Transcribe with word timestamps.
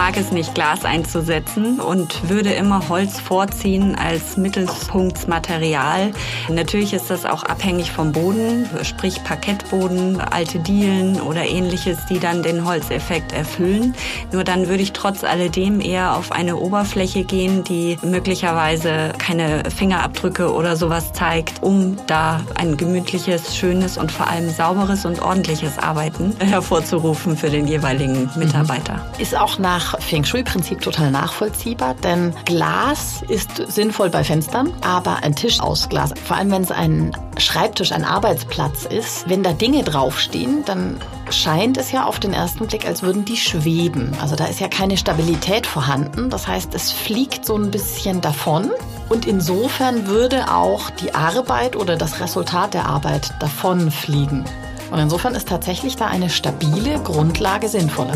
mag 0.00 0.16
es 0.16 0.32
nicht, 0.32 0.54
Glas 0.54 0.86
einzusetzen 0.86 1.78
und 1.78 2.30
würde 2.30 2.54
immer 2.54 2.88
Holz 2.88 3.20
vorziehen 3.20 3.96
als 3.96 4.38
Mittelpunktsmaterial. 4.38 6.12
Natürlich 6.48 6.94
ist 6.94 7.10
das 7.10 7.26
auch 7.26 7.42
abhängig 7.42 7.92
vom 7.92 8.10
Boden, 8.10 8.66
sprich 8.82 9.22
Parkettboden, 9.24 10.18
alte 10.18 10.58
Dielen 10.58 11.20
oder 11.20 11.44
ähnliches, 11.44 11.98
die 12.08 12.18
dann 12.18 12.42
den 12.42 12.64
Holzeffekt 12.64 13.32
erfüllen. 13.32 13.94
Nur 14.32 14.42
dann 14.42 14.68
würde 14.68 14.82
ich 14.82 14.94
trotz 14.94 15.22
alledem 15.22 15.82
eher 15.82 16.16
auf 16.16 16.32
eine 16.32 16.56
Oberfläche 16.56 17.24
gehen, 17.24 17.62
die 17.62 17.98
möglicherweise 18.00 19.12
keine 19.18 19.64
Fingerabdrücke 19.68 20.50
oder 20.50 20.76
sowas 20.76 21.12
zeigt, 21.12 21.62
um 21.62 21.98
da 22.06 22.40
ein 22.54 22.78
gemütliches, 22.78 23.54
schönes 23.54 23.98
und 23.98 24.10
vor 24.10 24.28
allem 24.28 24.48
sauberes 24.48 25.04
und 25.04 25.20
ordentliches 25.20 25.78
Arbeiten 25.78 26.34
hervorzurufen 26.38 27.36
für 27.36 27.50
den 27.50 27.68
jeweiligen 27.68 28.30
Mitarbeiter. 28.34 28.94
Mhm. 28.94 29.20
Ist 29.20 29.36
auch 29.36 29.58
nach 29.58 29.89
Feng 29.98 30.24
Shui-Prinzip 30.24 30.80
total 30.80 31.10
nachvollziehbar, 31.10 31.94
denn 31.94 32.34
Glas 32.44 33.22
ist 33.28 33.56
sinnvoll 33.68 34.10
bei 34.10 34.24
Fenstern, 34.24 34.72
aber 34.82 35.22
ein 35.22 35.34
Tisch 35.34 35.60
aus 35.60 35.88
Glas, 35.88 36.12
vor 36.24 36.36
allem 36.36 36.50
wenn 36.50 36.62
es 36.62 36.70
ein 36.70 37.16
Schreibtisch, 37.38 37.92
ein 37.92 38.04
Arbeitsplatz 38.04 38.84
ist, 38.84 39.28
wenn 39.28 39.42
da 39.42 39.52
Dinge 39.52 39.82
draufstehen, 39.82 40.64
dann 40.64 41.00
scheint 41.30 41.78
es 41.78 41.92
ja 41.92 42.04
auf 42.04 42.20
den 42.20 42.32
ersten 42.32 42.66
Blick, 42.66 42.86
als 42.86 43.02
würden 43.02 43.24
die 43.24 43.36
schweben. 43.36 44.12
Also 44.20 44.36
da 44.36 44.46
ist 44.46 44.60
ja 44.60 44.68
keine 44.68 44.96
Stabilität 44.96 45.66
vorhanden. 45.66 46.30
Das 46.30 46.46
heißt, 46.46 46.74
es 46.74 46.92
fliegt 46.92 47.46
so 47.46 47.56
ein 47.56 47.70
bisschen 47.70 48.20
davon. 48.20 48.70
Und 49.08 49.26
insofern 49.26 50.06
würde 50.06 50.52
auch 50.52 50.90
die 50.90 51.14
Arbeit 51.14 51.76
oder 51.76 51.96
das 51.96 52.20
Resultat 52.20 52.74
der 52.74 52.86
Arbeit 52.86 53.32
davon 53.40 53.90
fliegen. 53.90 54.44
Und 54.90 54.98
insofern 54.98 55.34
ist 55.34 55.48
tatsächlich 55.48 55.96
da 55.96 56.06
eine 56.06 56.30
stabile 56.30 57.00
Grundlage 57.00 57.68
sinnvoller. 57.68 58.14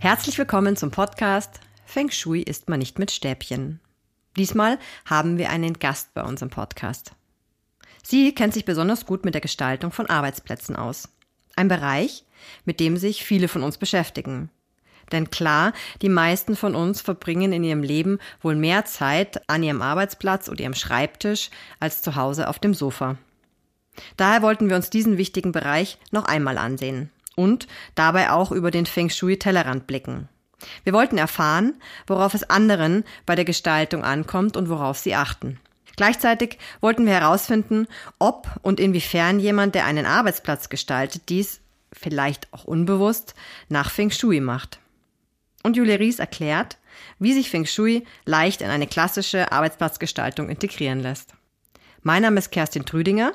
Herzlich 0.00 0.38
willkommen 0.38 0.76
zum 0.76 0.92
Podcast 0.92 1.58
Feng 1.84 2.08
Shui 2.12 2.42
isst 2.42 2.68
man 2.68 2.78
nicht 2.78 3.00
mit 3.00 3.10
Stäbchen. 3.10 3.80
Diesmal 4.36 4.78
haben 5.04 5.38
wir 5.38 5.50
einen 5.50 5.72
Gast 5.80 6.14
bei 6.14 6.22
unserem 6.22 6.50
Podcast. 6.50 7.10
Sie 8.04 8.32
kennt 8.32 8.54
sich 8.54 8.64
besonders 8.64 9.06
gut 9.06 9.24
mit 9.24 9.34
der 9.34 9.40
Gestaltung 9.40 9.90
von 9.90 10.08
Arbeitsplätzen 10.08 10.76
aus. 10.76 11.08
Ein 11.56 11.66
Bereich, 11.66 12.24
mit 12.64 12.78
dem 12.78 12.96
sich 12.96 13.24
viele 13.24 13.48
von 13.48 13.64
uns 13.64 13.76
beschäftigen. 13.76 14.50
Denn 15.10 15.30
klar, 15.30 15.72
die 16.00 16.08
meisten 16.08 16.54
von 16.54 16.76
uns 16.76 17.00
verbringen 17.00 17.52
in 17.52 17.64
ihrem 17.64 17.82
Leben 17.82 18.20
wohl 18.40 18.54
mehr 18.54 18.84
Zeit 18.84 19.50
an 19.50 19.64
ihrem 19.64 19.82
Arbeitsplatz 19.82 20.48
oder 20.48 20.60
ihrem 20.60 20.74
Schreibtisch 20.74 21.50
als 21.80 22.02
zu 22.02 22.14
Hause 22.14 22.46
auf 22.46 22.60
dem 22.60 22.72
Sofa. 22.72 23.16
Daher 24.16 24.42
wollten 24.42 24.68
wir 24.68 24.76
uns 24.76 24.90
diesen 24.90 25.18
wichtigen 25.18 25.50
Bereich 25.50 25.98
noch 26.12 26.26
einmal 26.26 26.56
ansehen 26.56 27.10
und 27.38 27.68
dabei 27.94 28.30
auch 28.30 28.50
über 28.50 28.72
den 28.72 28.84
Feng 28.84 29.10
Shui 29.10 29.38
Tellerrand 29.38 29.86
blicken. 29.86 30.28
Wir 30.82 30.92
wollten 30.92 31.18
erfahren, 31.18 31.80
worauf 32.08 32.34
es 32.34 32.50
anderen 32.50 33.04
bei 33.26 33.36
der 33.36 33.44
Gestaltung 33.44 34.02
ankommt 34.02 34.56
und 34.56 34.68
worauf 34.68 34.98
sie 34.98 35.14
achten. 35.14 35.60
Gleichzeitig 35.96 36.58
wollten 36.80 37.06
wir 37.06 37.12
herausfinden, 37.12 37.86
ob 38.18 38.48
und 38.62 38.80
inwiefern 38.80 39.38
jemand, 39.38 39.76
der 39.76 39.86
einen 39.86 40.04
Arbeitsplatz 40.04 40.68
gestaltet, 40.68 41.28
dies 41.28 41.60
vielleicht 41.92 42.52
auch 42.52 42.64
unbewusst 42.64 43.34
nach 43.68 43.90
Feng 43.90 44.10
Shui 44.10 44.40
macht. 44.40 44.80
Und 45.62 45.76
Julia 45.76 45.96
Ries 45.96 46.18
erklärt, 46.18 46.76
wie 47.20 47.32
sich 47.32 47.50
Feng 47.50 47.66
Shui 47.66 48.04
leicht 48.24 48.62
in 48.62 48.70
eine 48.70 48.88
klassische 48.88 49.52
Arbeitsplatzgestaltung 49.52 50.48
integrieren 50.48 51.00
lässt. 51.00 51.34
Mein 52.02 52.22
Name 52.22 52.38
ist 52.38 52.50
Kerstin 52.50 52.84
Trüdinger 52.84 53.32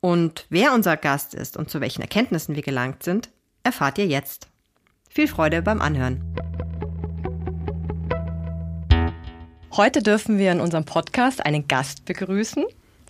und 0.00 0.46
wer 0.48 0.72
unser 0.72 0.96
Gast 0.96 1.34
ist 1.34 1.56
und 1.56 1.70
zu 1.70 1.80
welchen 1.80 2.00
Erkenntnissen 2.00 2.56
wir 2.56 2.62
gelangt 2.62 3.02
sind, 3.02 3.30
erfahrt 3.62 3.98
ihr 3.98 4.06
jetzt. 4.06 4.48
Viel 5.08 5.28
Freude 5.28 5.62
beim 5.62 5.80
Anhören. 5.80 6.22
Heute 9.72 10.02
dürfen 10.02 10.38
wir 10.38 10.52
in 10.52 10.60
unserem 10.60 10.84
Podcast 10.84 11.44
einen 11.44 11.68
Gast 11.68 12.04
begrüßen. 12.04 12.64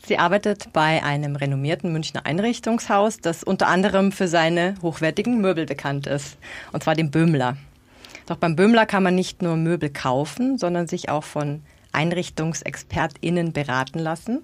Sie 0.05 0.19
arbeitet 0.19 0.73
bei 0.73 1.03
einem 1.03 1.37
renommierten 1.37 1.93
Münchner 1.93 2.27
Einrichtungshaus, 2.27 3.19
das 3.19 3.45
unter 3.45 3.69
anderem 3.69 4.13
für 4.13 4.29
seine 4.29 4.75
hochwertigen 4.83 5.41
Möbel 5.41 5.67
bekannt 5.67 6.07
ist, 6.07 6.39
und 6.73 6.83
zwar 6.83 6.95
dem 6.95 7.11
Böhmler. 7.11 7.57
Doch 8.27 8.37
beim 8.37 8.57
Böhmler 8.57 8.87
kann 8.87 9.03
man 9.03 9.15
nicht 9.15 9.43
nur 9.43 9.57
Möbel 9.57 9.91
kaufen, 9.91 10.59
sondern 10.59 10.87
sich 10.87 11.09
auch 11.09 11.25
von 11.25 11.63
EinrichtungsexpertInnen 11.93 13.53
beraten 13.53 13.99
lassen 13.99 14.43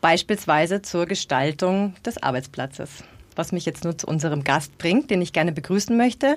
beispielsweise 0.00 0.82
zur 0.82 1.06
Gestaltung 1.06 1.94
des 2.04 2.22
Arbeitsplatzes. 2.22 3.04
Was 3.34 3.52
mich 3.52 3.66
jetzt 3.66 3.84
nur 3.84 3.96
zu 3.98 4.06
unserem 4.06 4.44
Gast 4.44 4.78
bringt, 4.78 5.10
den 5.10 5.20
ich 5.20 5.32
gerne 5.32 5.52
begrüßen 5.52 5.96
möchte. 5.96 6.36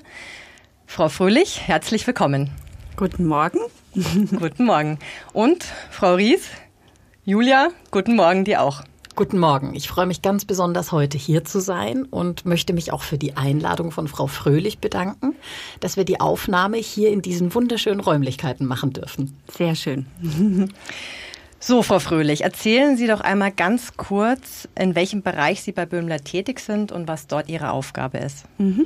Frau 0.86 1.09
Fröhlich, 1.09 1.68
herzlich 1.68 2.06
willkommen. 2.08 2.50
Guten 2.96 3.25
Morgen. 3.25 3.59
guten 4.38 4.66
Morgen. 4.66 5.00
Und 5.34 5.64
Frau 5.90 6.16
Ries, 6.16 6.50
Julia, 7.24 7.69
guten 7.92 8.16
Morgen 8.16 8.44
dir 8.44 8.62
auch. 8.62 8.81
Guten 9.16 9.38
Morgen. 9.38 9.75
Ich 9.75 9.90
freue 9.90 10.06
mich 10.06 10.22
ganz 10.22 10.46
besonders, 10.46 10.92
heute 10.94 11.18
hier 11.18 11.44
zu 11.44 11.59
sein 11.59 12.06
und 12.06 12.46
möchte 12.46 12.72
mich 12.72 12.94
auch 12.94 13.02
für 13.02 13.18
die 13.18 13.36
Einladung 13.36 13.92
von 13.92 14.08
Frau 14.08 14.28
Fröhlich 14.28 14.80
bedanken, 14.80 15.36
dass 15.81 15.98
wir 15.98 16.06
die 16.06 16.22
Aufnahme 16.22 16.78
hier 16.78 17.09
in 17.09 17.22
diesen 17.22 17.53
wunderschönen 17.53 18.00
Räumlichkeiten 18.00 18.66
machen 18.66 18.94
dürfen. 18.94 19.38
Sehr 19.53 19.75
schön. 19.75 20.06
So, 21.62 21.84
Frau 21.84 22.00
Fröhlich, 22.00 22.42
erzählen 22.42 22.96
Sie 22.96 23.06
doch 23.06 23.20
einmal 23.20 23.52
ganz 23.52 23.97
kurz, 23.97 24.70
in 24.80 24.96
welchem 24.96 25.22
Bereich 25.22 25.62
Sie 25.62 25.74
bei 25.74 25.86
Böhmler 25.86 26.20
tätig 26.20 26.62
sind 26.62 26.94
und 26.94 27.09
was 27.09 27.28
dort 27.28 27.50
Ihre 27.50 27.72
Aufgabe 27.72 28.20
ist. 28.20 28.46
Mhm. 28.58 28.86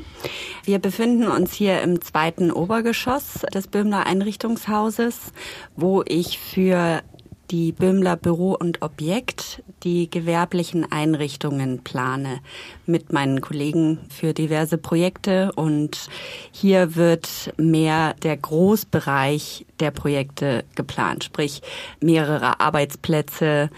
Wir 0.64 0.80
befinden 0.80 1.28
uns 1.28 1.54
hier 1.54 1.82
im 1.84 2.02
zweiten 2.02 2.52
Obergeschoss 2.52 3.46
des 3.54 3.68
Böhmler 3.68 4.08
Einrichtungshauses, 4.08 5.34
wo 5.76 6.04
ich 6.08 6.40
für 6.40 7.04
die 7.52 7.72
Böhmler 7.72 8.18
Büro 8.18 8.56
und 8.60 8.82
Objekt 8.82 9.62
die 9.84 10.10
gewerblichen 10.10 10.92
Einrichtungen 10.92 11.84
plane 11.84 12.40
mit 12.86 13.12
meinen 13.12 13.42
Kollegen 13.42 14.00
für 14.10 14.34
diverse 14.34 14.78
Projekte. 14.78 15.52
Und 15.56 16.10
hier 16.52 16.96
wird 16.96 17.54
mehr 17.58 18.16
der 18.24 18.38
Großbereich 18.38 19.66
der 19.80 19.92
Projekte 19.92 20.64
geplant, 20.76 21.26
sprich 21.26 21.62
mehrere 22.00 22.60
Arbeitsplätze, 22.60 23.70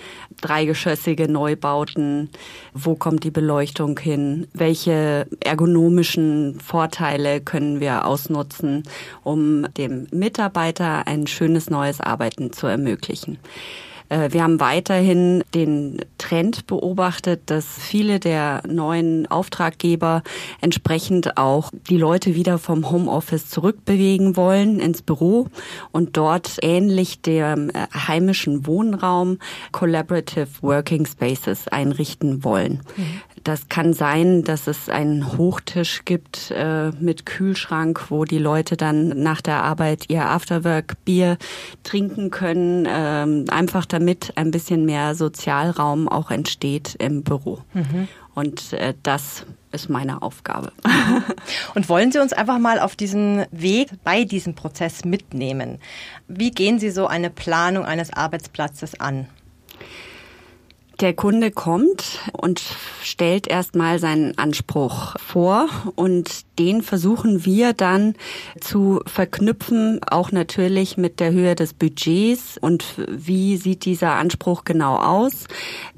dreigeschossige 0.41 1.27
Neubauten, 1.27 2.29
wo 2.73 2.95
kommt 2.95 3.23
die 3.23 3.31
Beleuchtung 3.31 3.97
hin, 3.97 4.47
welche 4.53 5.27
ergonomischen 5.39 6.59
Vorteile 6.59 7.41
können 7.41 7.79
wir 7.79 8.05
ausnutzen, 8.05 8.83
um 9.23 9.65
dem 9.73 10.07
Mitarbeiter 10.11 11.07
ein 11.07 11.27
schönes 11.27 11.69
neues 11.69 12.01
Arbeiten 12.01 12.51
zu 12.51 12.67
ermöglichen. 12.67 13.39
Äh, 14.09 14.31
wir 14.31 14.43
haben 14.43 14.59
weiterhin 14.59 15.43
den 15.53 15.99
Trend 16.17 16.67
beobachtet, 16.67 17.41
dass 17.47 17.65
viele 17.65 18.19
der 18.19 18.61
neuen 18.67 19.27
Auftraggeber 19.27 20.23
entsprechend 20.61 21.37
auch 21.37 21.71
die 21.89 21.97
Leute 21.97 22.35
wieder 22.35 22.57
vom 22.57 22.89
Homeoffice 22.89 23.49
zurückbewegen 23.49 24.35
wollen 24.35 24.79
ins 24.79 25.01
Büro 25.01 25.47
und 25.91 26.17
dort 26.17 26.57
ähnlich 26.61 27.21
dem 27.21 27.69
äh, 27.69 27.87
heimischen 27.93 28.67
Wohnraum 28.67 29.39
Collaborative 29.71 30.47
Working 30.61 31.05
Spaces 31.05 31.67
einrichten 31.67 32.43
wollen. 32.43 32.81
Mhm. 32.95 33.21
Das 33.45 33.69
kann 33.69 33.93
sein, 33.93 34.43
dass 34.43 34.65
es 34.65 34.89
einen 34.89 35.37
Hochtisch 35.37 36.03
gibt 36.03 36.49
äh, 36.49 36.89
mit 36.99 37.27
Kühlschrank, 37.27 38.09
wo 38.09 38.25
die 38.25 38.39
Leute 38.39 38.75
dann 38.75 39.09
nach 39.21 39.39
der 39.39 39.61
Arbeit 39.61 40.05
ihr 40.07 40.27
Afterwork-Bier 40.27 41.37
trinken 41.83 42.31
können, 42.31 42.87
ähm, 42.89 43.45
einfach 43.51 43.85
damit 43.85 44.33
ein 44.35 44.49
bisschen 44.49 44.83
mehr 44.83 45.13
Sozialraum 45.13 46.09
auch 46.09 46.31
entsteht 46.31 46.95
im 46.95 47.21
Büro. 47.21 47.59
Mhm. 47.75 48.07
Und 48.33 48.73
äh, 48.73 48.95
das 49.03 49.45
ist 49.71 49.91
meine 49.91 50.23
Aufgabe. 50.23 50.71
Und 51.75 51.87
wollen 51.87 52.11
Sie 52.11 52.19
uns 52.19 52.33
einfach 52.33 52.57
mal 52.57 52.79
auf 52.79 52.95
diesen 52.95 53.45
Weg 53.51 53.91
bei 54.03 54.23
diesem 54.23 54.55
Prozess 54.55 55.05
mitnehmen? 55.05 55.77
Wie 56.27 56.49
gehen 56.49 56.79
Sie 56.79 56.89
so 56.89 57.05
eine 57.05 57.29
Planung 57.29 57.85
eines 57.85 58.11
Arbeitsplatzes 58.11 58.99
an? 58.99 59.27
Der 61.01 61.13
Kunde 61.13 61.51
kommt 61.51 62.19
und 62.31 62.61
stellt 63.03 63.47
erstmal 63.47 63.99
seinen 63.99 64.37
Anspruch 64.37 65.15
vor 65.19 65.67
und 65.95 66.44
den 66.59 66.81
versuchen 66.81 67.45
wir 67.45 67.73
dann 67.73 68.15
zu 68.59 69.01
verknüpfen, 69.05 69.99
auch 70.09 70.31
natürlich 70.31 70.97
mit 70.97 71.19
der 71.19 71.31
Höhe 71.31 71.55
des 71.55 71.73
Budgets 71.73 72.57
und 72.59 72.85
wie 73.07 73.57
sieht 73.57 73.85
dieser 73.85 74.13
Anspruch 74.13 74.63
genau 74.63 74.97
aus? 74.97 75.45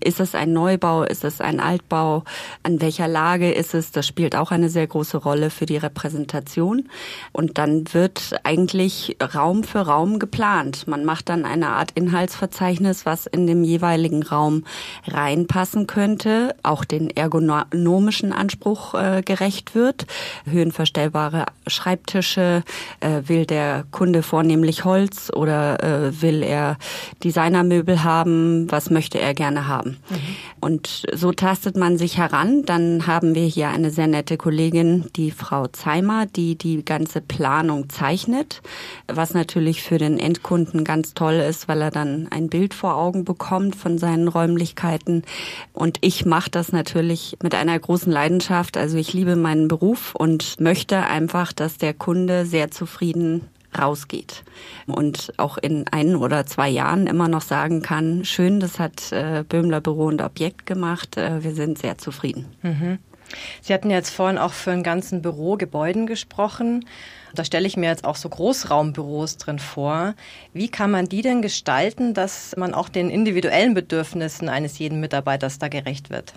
Ist 0.04 0.20
es 0.20 0.36
ein 0.36 0.54
Neubau? 0.54 1.04
Ist 1.04 1.24
es 1.24 1.42
ein 1.42 1.60
Altbau? 1.60 2.24
An 2.64 2.82
welcher 2.82 3.08
Lage 3.08 3.52
ist 3.52 3.74
es? 3.74 3.92
Das 3.92 4.08
spielt 4.08 4.36
auch 4.36 4.52
eine 4.52 4.70
sehr 4.70 4.88
große 4.88 5.18
Rolle 5.18 5.50
für 5.50 5.66
die 5.66 5.78
Repräsentation. 5.78 6.90
Und 7.32 7.58
dann 7.58 7.94
wird 7.94 8.40
eigentlich 8.44 9.18
Raum 9.36 9.64
für 9.64 9.80
Raum 9.80 10.20
geplant. 10.20 10.88
Man 10.88 11.06
macht 11.06 11.30
dann 11.30 11.46
eine 11.46 11.70
Art 11.70 11.92
Inhaltsverzeichnis, 11.96 13.06
was 13.06 13.26
in 13.26 13.48
dem 13.48 13.64
jeweiligen 13.64 14.24
Raum 14.24 14.64
reinpassen 15.08 15.88
könnte, 15.88 16.56
auch 16.64 16.86
den 16.86 17.10
ergonomischen 17.10 18.34
Anspruch 18.34 18.94
äh, 18.94 19.22
gerecht 19.24 19.76
wird. 19.76 20.06
Höhenverstellbare 20.50 21.46
Schreibtische, 21.68 22.64
äh, 23.00 23.22
will 23.28 23.46
der 23.46 23.86
Kunde 23.92 24.24
vornehmlich 24.24 24.86
Holz 24.86 25.32
oder 25.34 25.84
äh, 25.84 26.22
will 26.22 26.44
er 26.44 26.78
Designermöbel 27.24 28.04
haben, 28.04 28.72
was 28.72 28.90
möchte 28.90 29.20
er 29.20 29.34
gerne 29.34 29.68
haben. 29.68 29.98
Mhm. 30.10 30.18
Und 30.60 31.06
so 31.14 31.32
tastet 31.32 31.78
man 31.78 31.98
sich 31.98 32.18
heran. 32.18 32.64
Dann 32.66 33.08
haben 33.08 33.36
wir 33.36 33.46
hier 33.46 33.70
eine 33.70 33.92
sehr 33.92 34.08
nette 34.08 34.38
Kollegin, 34.38 35.06
die 35.16 35.32
Frau 35.32 35.68
Zeimer, 35.68 36.26
die 36.26 36.58
die 36.58 36.84
ganze 36.84 37.22
Planung 37.22 37.90
zeichnet, 37.90 38.62
was 39.08 39.34
natürlich 39.34 39.82
für 39.84 39.98
den 39.98 40.20
Endkunden 40.20 40.84
ganz 40.84 41.14
toll 41.14 41.36
ist, 41.36 41.68
weil 41.68 41.82
er 41.82 41.92
dann 41.92 42.28
ein 42.32 42.50
Bild 42.50 42.74
vor 42.74 42.96
Augen 42.96 43.26
bekommt 43.26 43.76
von 43.76 43.98
seinen 43.98 44.28
Räumlichkeiten. 44.28 45.24
Und 45.74 45.98
ich 46.02 46.26
mache 46.26 46.50
das 46.50 46.72
natürlich 46.72 47.38
mit 47.44 47.56
einer 47.56 47.78
großen 47.78 48.12
Leidenschaft. 48.12 48.78
Also 48.78 48.98
ich 48.98 49.14
liebe 49.14 49.36
meinen 49.36 49.68
Beruf 49.68 50.16
und 50.16 50.37
möchte 50.60 51.06
einfach, 51.06 51.54
dass 51.54 51.78
der 51.78 51.94
Kunde 51.94 52.46
sehr 52.46 52.72
zufrieden 52.72 53.48
rausgeht 53.78 54.44
und 54.88 55.34
auch 55.38 55.58
in 55.58 55.86
ein 55.92 56.16
oder 56.16 56.46
zwei 56.46 56.70
Jahren 56.70 57.06
immer 57.06 57.28
noch 57.28 57.42
sagen 57.42 57.82
kann, 57.82 58.26
schön, 58.26 58.60
das 58.60 58.80
hat 58.80 59.12
äh, 59.12 59.44
Böhmler 59.48 59.82
Büro 59.82 60.06
und 60.06 60.22
Objekt 60.22 60.66
gemacht, 60.66 61.18
äh, 61.18 61.44
wir 61.44 61.54
sind 61.54 61.78
sehr 61.78 61.98
zufrieden. 61.98 62.46
Mhm. 62.62 63.00
Sie 63.62 63.74
hatten 63.74 63.90
jetzt 63.90 64.12
vorhin 64.12 64.38
auch 64.38 64.54
für 64.54 64.72
einen 64.72 64.84
ganzen 64.84 65.22
Bürogebäuden 65.22 66.08
gesprochen. 66.08 66.86
Da 67.36 67.44
stelle 67.44 67.68
ich 67.68 67.76
mir 67.76 67.90
jetzt 67.90 68.06
auch 68.06 68.16
so 68.16 68.30
Großraumbüros 68.30 69.38
drin 69.38 69.60
vor. 69.60 70.14
Wie 70.54 70.70
kann 70.70 70.92
man 70.92 71.10
die 71.10 71.22
denn 71.22 71.42
gestalten, 71.42 72.14
dass 72.14 72.56
man 72.56 72.74
auch 72.74 72.88
den 72.88 73.10
individuellen 73.10 73.74
Bedürfnissen 73.74 74.48
eines 74.48 74.80
jeden 74.80 75.02
Mitarbeiters 75.02 75.60
da 75.60 75.68
gerecht 75.68 76.10
wird? 76.10 76.34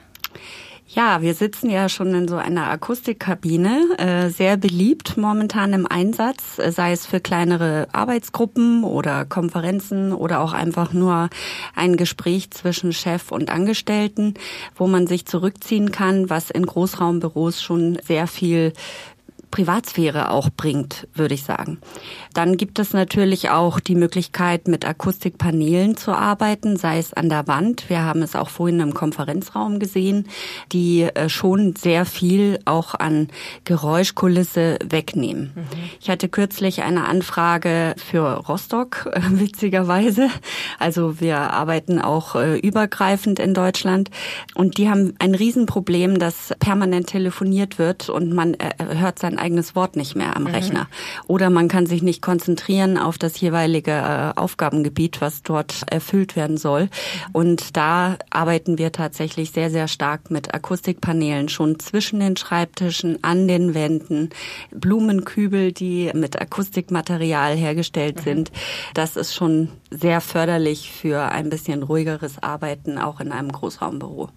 Ja, 0.92 1.22
wir 1.22 1.34
sitzen 1.34 1.70
ja 1.70 1.88
schon 1.88 2.12
in 2.14 2.26
so 2.26 2.34
einer 2.34 2.68
Akustikkabine, 2.68 3.96
äh, 3.96 4.28
sehr 4.28 4.56
beliebt 4.56 5.16
momentan 5.16 5.72
im 5.72 5.86
Einsatz, 5.86 6.58
äh, 6.58 6.72
sei 6.72 6.90
es 6.90 7.06
für 7.06 7.20
kleinere 7.20 7.86
Arbeitsgruppen 7.92 8.82
oder 8.82 9.24
Konferenzen 9.24 10.12
oder 10.12 10.40
auch 10.40 10.52
einfach 10.52 10.92
nur 10.92 11.30
ein 11.76 11.96
Gespräch 11.96 12.50
zwischen 12.50 12.92
Chef 12.92 13.30
und 13.30 13.50
Angestellten, 13.50 14.34
wo 14.74 14.88
man 14.88 15.06
sich 15.06 15.26
zurückziehen 15.26 15.92
kann, 15.92 16.28
was 16.28 16.50
in 16.50 16.66
Großraumbüros 16.66 17.62
schon 17.62 18.00
sehr 18.04 18.26
viel 18.26 18.72
Privatsphäre 19.50 20.30
auch 20.30 20.50
bringt, 20.50 21.08
würde 21.14 21.34
ich 21.34 21.42
sagen. 21.42 21.78
Dann 22.34 22.56
gibt 22.56 22.78
es 22.78 22.92
natürlich 22.92 23.50
auch 23.50 23.80
die 23.80 23.96
Möglichkeit, 23.96 24.68
mit 24.68 24.86
Akustikpaneelen 24.86 25.96
zu 25.96 26.12
arbeiten, 26.12 26.76
sei 26.76 26.98
es 26.98 27.12
an 27.12 27.28
der 27.28 27.48
Wand. 27.48 27.88
Wir 27.88 28.04
haben 28.04 28.22
es 28.22 28.36
auch 28.36 28.48
vorhin 28.48 28.80
im 28.80 28.94
Konferenzraum 28.94 29.80
gesehen, 29.80 30.28
die 30.72 31.02
äh, 31.02 31.28
schon 31.28 31.74
sehr 31.74 32.04
viel 32.04 32.60
auch 32.64 32.94
an 32.94 33.28
Geräuschkulisse 33.64 34.78
wegnehmen. 34.84 35.52
Mhm. 35.54 35.64
Ich 36.00 36.08
hatte 36.08 36.28
kürzlich 36.28 36.82
eine 36.82 37.08
Anfrage 37.08 37.94
für 37.96 38.36
Rostock, 38.46 39.10
äh, 39.12 39.20
witzigerweise. 39.30 40.28
Also 40.78 41.20
wir 41.20 41.38
arbeiten 41.38 42.00
auch 42.00 42.36
äh, 42.36 42.58
übergreifend 42.58 43.40
in 43.40 43.54
Deutschland 43.54 44.10
und 44.54 44.78
die 44.78 44.88
haben 44.88 45.14
ein 45.18 45.34
Riesenproblem, 45.34 46.20
dass 46.20 46.54
permanent 46.60 47.08
telefoniert 47.08 47.78
wird 47.78 48.08
und 48.08 48.32
man 48.32 48.56
hört 48.78 49.18
sein 49.18 49.39
eigenes 49.40 49.74
Wort 49.74 49.96
nicht 49.96 50.16
mehr 50.16 50.36
am 50.36 50.44
mhm. 50.44 50.48
Rechner. 50.48 50.88
Oder 51.26 51.50
man 51.50 51.68
kann 51.68 51.86
sich 51.86 52.02
nicht 52.02 52.22
konzentrieren 52.22 52.98
auf 52.98 53.18
das 53.18 53.40
jeweilige 53.40 53.92
äh, 53.92 54.38
Aufgabengebiet, 54.38 55.20
was 55.20 55.42
dort 55.42 55.84
erfüllt 55.90 56.36
werden 56.36 56.56
soll. 56.56 56.88
Und 57.32 57.76
da 57.76 58.16
arbeiten 58.30 58.78
wir 58.78 58.92
tatsächlich 58.92 59.50
sehr, 59.50 59.70
sehr 59.70 59.88
stark 59.88 60.30
mit 60.30 60.54
Akustikpaneelen 60.54 61.48
schon 61.48 61.78
zwischen 61.78 62.20
den 62.20 62.36
Schreibtischen, 62.36 63.22
an 63.22 63.48
den 63.48 63.74
Wänden, 63.74 64.30
Blumenkübel, 64.70 65.72
die 65.72 66.10
mit 66.14 66.40
Akustikmaterial 66.40 67.56
hergestellt 67.56 68.18
mhm. 68.18 68.22
sind. 68.22 68.52
Das 68.94 69.16
ist 69.16 69.34
schon 69.34 69.68
sehr 69.90 70.20
förderlich 70.20 70.90
für 70.90 71.30
ein 71.30 71.50
bisschen 71.50 71.82
ruhigeres 71.82 72.42
Arbeiten, 72.42 72.98
auch 72.98 73.20
in 73.20 73.32
einem 73.32 73.52
Großraumbüro. 73.52 74.28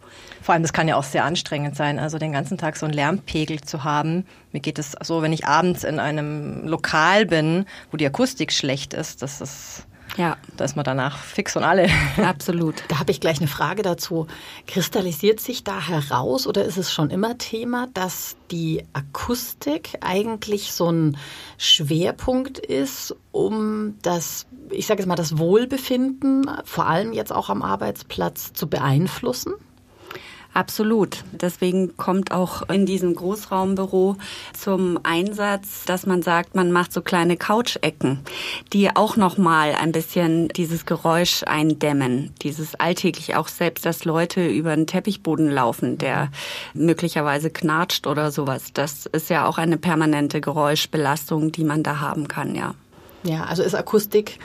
Vor 0.44 0.54
allem, 0.54 0.62
das 0.62 0.74
kann 0.74 0.90
ja 0.90 0.98
auch 0.98 1.06
sehr 1.06 1.24
anstrengend 1.24 1.78
sein, 1.78 2.00
also 2.00 2.18
den 2.18 2.34
ganzen 2.34 2.58
Tag 2.58 2.76
so 2.76 2.86
einen 2.86 2.94
Lärmpegel 2.94 3.62
zu 3.62 3.86
haben. 3.86 4.26
Mir 4.52 4.60
geht 4.60 4.78
es 4.78 4.92
so, 5.02 5.22
wenn 5.22 5.32
ich 5.32 5.48
abends 5.48 5.86
in 5.86 6.00
einem 6.00 6.68
Lokal 6.68 7.26
bin, 7.26 7.66
wo 7.92 7.98
die 7.98 8.06
Akustik 8.06 8.52
schlecht 8.52 8.94
ist, 8.94 9.22
das 9.22 9.40
ist 9.40 9.88
ja. 10.18 10.38
Da 10.58 10.66
ist 10.66 10.76
man 10.76 10.84
danach 10.84 11.18
fix 11.18 11.56
und 11.56 11.64
alle. 11.64 11.88
Absolut. 12.18 12.84
Da 12.90 13.00
habe 13.00 13.12
ich 13.12 13.22
gleich 13.22 13.40
eine 13.40 13.48
Frage 13.48 13.84
dazu. 13.84 14.28
Kristallisiert 14.68 15.40
sich 15.40 15.64
da 15.64 15.80
heraus 15.80 16.46
oder 16.46 16.66
ist 16.66 16.78
es 16.78 16.92
schon 16.92 17.10
immer 17.10 17.38
Thema, 17.38 17.88
dass 17.94 18.36
die 18.52 18.84
Akustik 18.92 19.98
eigentlich 20.02 20.74
so 20.74 20.92
ein 20.92 21.18
Schwerpunkt 21.58 22.60
ist, 22.60 23.16
um 23.32 23.96
das, 24.02 24.46
ich 24.70 24.86
sage 24.86 25.00
jetzt 25.00 25.08
mal, 25.08 25.16
das 25.16 25.38
Wohlbefinden, 25.38 26.52
vor 26.66 26.86
allem 26.86 27.14
jetzt 27.14 27.32
auch 27.32 27.50
am 27.50 27.64
Arbeitsplatz, 27.64 28.54
zu 28.54 28.68
beeinflussen? 28.68 29.54
Absolut. 30.54 31.24
Deswegen 31.32 31.98
kommt 31.98 32.32
auch 32.32 32.70
in 32.70 32.86
diesem 32.86 33.16
Großraumbüro 33.16 34.18
zum 34.54 35.00
Einsatz, 35.02 35.84
dass 35.86 36.06
man 36.06 36.22
sagt, 36.22 36.54
man 36.54 36.72
macht 36.72 36.94
so 36.94 37.02
kleine 37.02 37.38
Couch-Ecken, 37.38 38.20
die 38.72 38.96
auch 38.96 39.18
nochmal 39.18 39.74
ein 39.74 39.92
bisschen 39.92 40.50
dieses 40.50 40.86
Geräusch 40.86 41.44
eindämmen. 41.44 42.32
Dieses 42.44 42.76
alltäglich 42.76 43.36
auch 43.36 43.48
selbst, 43.48 43.86
dass 43.86 44.06
Leute 44.06 44.48
über 44.48 44.72
einen 44.72 44.86
Teppichboden 44.86 45.50
laufen, 45.50 45.98
der 45.98 46.30
möglicherweise 46.76 47.50
knatscht 47.50 48.06
oder 48.06 48.32
sowas. 48.32 48.74
Das 48.74 49.08
ist 49.08 49.32
ja 49.32 49.48
auch 49.48 49.58
eine 49.58 49.78
permanente 49.78 50.40
Geräuschbelastung, 50.40 51.52
die 51.52 51.64
man 51.64 51.82
da 51.82 52.00
haben 52.00 52.28
kann, 52.28 52.54
ja. 52.54 52.76
Ja, 53.24 53.46
also 53.46 53.64
ist 53.64 53.74
Akustik 53.74 54.38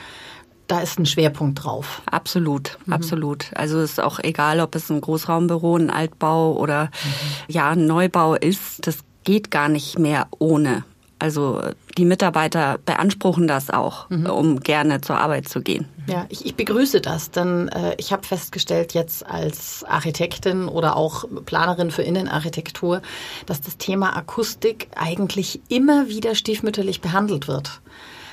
da 0.69 0.81
ist 0.81 0.99
ein 0.99 1.07
Schwerpunkt 1.07 1.65
drauf. 1.65 2.03
Absolut, 2.07 2.79
mhm. 2.87 2.93
absolut. 2.93 3.51
Also 3.55 3.81
es 3.81 3.93
ist 3.93 4.01
auch 4.01 4.21
egal, 4.21 4.61
ob 4.61 4.75
es 4.75 4.91
ein 4.91 5.01
Großraumbüro, 5.01 5.77
ein 5.77 5.91
Altbau 5.91 6.53
oder 6.53 6.85
mhm. 6.85 7.53
ja, 7.53 7.71
ein 7.71 7.87
Neubau 7.87 8.35
ist. 8.35 8.87
Das 8.87 8.99
geht 9.25 9.51
gar 9.51 9.69
nicht 9.69 9.99
mehr 9.99 10.29
ohne. 10.39 10.85
Also 11.19 11.61
die 11.97 12.05
Mitarbeiter 12.05 12.79
beanspruchen 12.85 13.49
das 13.49 13.71
auch, 13.71 14.09
mhm. 14.09 14.27
um 14.27 14.61
gerne 14.61 15.01
zur 15.01 15.19
Arbeit 15.19 15.49
zu 15.49 15.61
gehen. 15.61 15.89
Ja, 16.07 16.27
ich, 16.29 16.47
ich 16.47 16.55
begrüße 16.55 17.01
das, 17.01 17.33
denn 17.33 17.69
äh, 17.69 17.95
ich 17.99 18.13
habe 18.13 18.25
festgestellt 18.25 18.95
jetzt 18.95 19.27
als 19.27 19.83
Architektin 19.85 20.69
oder 20.69 20.97
auch 20.97 21.25
Planerin 21.45 21.91
für 21.91 22.03
Innenarchitektur, 22.03 23.03
dass 23.47 23.61
das 23.61 23.79
Thema 23.79 24.17
Akustik 24.17 24.89
eigentlich 24.95 25.61
immer 25.69 26.09
wieder 26.09 26.37
stiefmütterlich 26.37 27.01
behandelt 27.01 27.49
wird. 27.49 27.81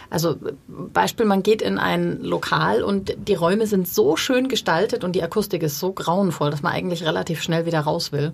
Also 0.10 0.38
Beispiel, 0.68 1.26
man 1.26 1.44
geht 1.44 1.62
in 1.62 1.78
ein 1.78 2.22
Lokal 2.22 2.84
und 2.84 3.16
die 3.28 3.36
Räume 3.36 3.68
sind 3.68 3.88
so 3.88 4.16
schön 4.16 4.48
gestaltet 4.48 5.04
und 5.04 5.14
die 5.14 5.24
Akustik 5.24 5.64
ist 5.64 5.80
so 5.80 5.94
grauenvoll, 5.94 6.52
dass 6.52 6.62
man 6.62 6.74
eigentlich 6.74 7.04
relativ 7.04 7.42
schnell 7.42 7.66
wieder 7.66 7.82
raus 7.82 8.12
will. 8.12 8.34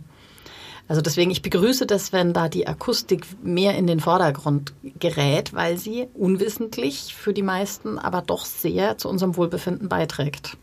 Also 0.88 1.02
deswegen, 1.02 1.32
ich 1.32 1.42
begrüße 1.42 1.86
das, 1.86 2.12
wenn 2.12 2.34
da 2.34 2.50
die 2.50 2.68
Akustik 2.68 3.26
mehr 3.42 3.76
in 3.76 3.88
den 3.88 4.00
Vordergrund 4.00 4.74
gerät, 5.00 5.54
weil 5.54 5.78
sie 5.78 6.08
unwissentlich 6.14 7.16
für 7.16 7.34
die 7.34 7.44
meisten 7.44 7.98
aber 7.98 8.22
doch 8.22 8.46
sehr 8.46 8.98
zu 8.98 9.08
unserem 9.08 9.38
Wohlbefinden 9.38 9.88
beiträgt. 9.88 10.58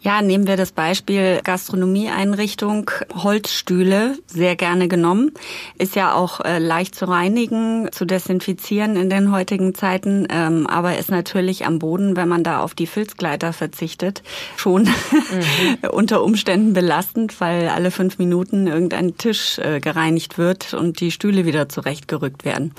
Ja, 0.00 0.22
nehmen 0.22 0.46
wir 0.46 0.56
das 0.56 0.70
Beispiel 0.70 1.40
Gastronomieeinrichtung, 1.42 2.88
Holzstühle, 3.14 4.16
sehr 4.28 4.54
gerne 4.54 4.86
genommen. 4.86 5.32
Ist 5.76 5.96
ja 5.96 6.14
auch 6.14 6.40
äh, 6.40 6.60
leicht 6.60 6.94
zu 6.94 7.06
reinigen, 7.06 7.88
zu 7.90 8.04
desinfizieren 8.04 8.94
in 8.94 9.10
den 9.10 9.32
heutigen 9.32 9.74
Zeiten, 9.74 10.28
ähm, 10.30 10.68
aber 10.68 10.98
ist 10.98 11.10
natürlich 11.10 11.66
am 11.66 11.80
Boden, 11.80 12.16
wenn 12.16 12.28
man 12.28 12.44
da 12.44 12.60
auf 12.60 12.74
die 12.74 12.86
Filzgleiter 12.86 13.52
verzichtet, 13.52 14.22
schon 14.56 14.82
mhm. 14.82 15.88
unter 15.90 16.22
Umständen 16.22 16.74
belastend, 16.74 17.40
weil 17.40 17.68
alle 17.68 17.90
fünf 17.90 18.18
Minuten 18.18 18.68
irgendein 18.68 19.16
Tisch 19.18 19.58
äh, 19.58 19.80
gereinigt 19.80 20.38
wird 20.38 20.74
und 20.74 21.00
die 21.00 21.10
Stühle 21.10 21.44
wieder 21.44 21.68
zurechtgerückt 21.68 22.44
werden. 22.44 22.72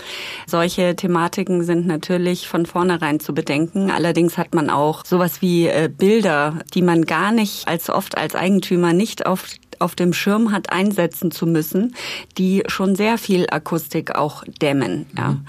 Solche 0.48 0.96
Thematiken 0.96 1.66
sind 1.66 1.86
natürlich 1.86 2.48
von 2.48 2.66
vornherein 2.66 3.20
zu 3.20 3.34
bedenken. 3.34 3.92
Allerdings 3.92 4.38
hat 4.38 4.56
man 4.56 4.70
auch 4.70 5.04
sowas 5.04 5.42
wie 5.42 5.68
äh, 5.68 5.90
Bilder, 5.94 6.60
die 6.74 6.82
man 6.82 7.04
gar 7.10 7.19
nicht 7.32 7.68
als 7.68 7.90
oft 7.90 8.18
als 8.18 8.36
Eigentümer 8.36 8.94
nicht 8.94 9.26
auf 9.26 9.46
auf 9.80 9.96
dem 9.96 10.12
Schirm 10.12 10.52
hat 10.52 10.74
einsetzen 10.74 11.32
zu 11.32 11.46
müssen, 11.46 11.96
die 12.38 12.64
schon 12.68 12.96
sehr 12.96 13.18
viel 13.18 13.48
Akustik 13.50 14.14
auch 14.14 14.44
dämmen. 14.62 15.06
Ja. 15.18 15.30
Mhm. 15.30 15.44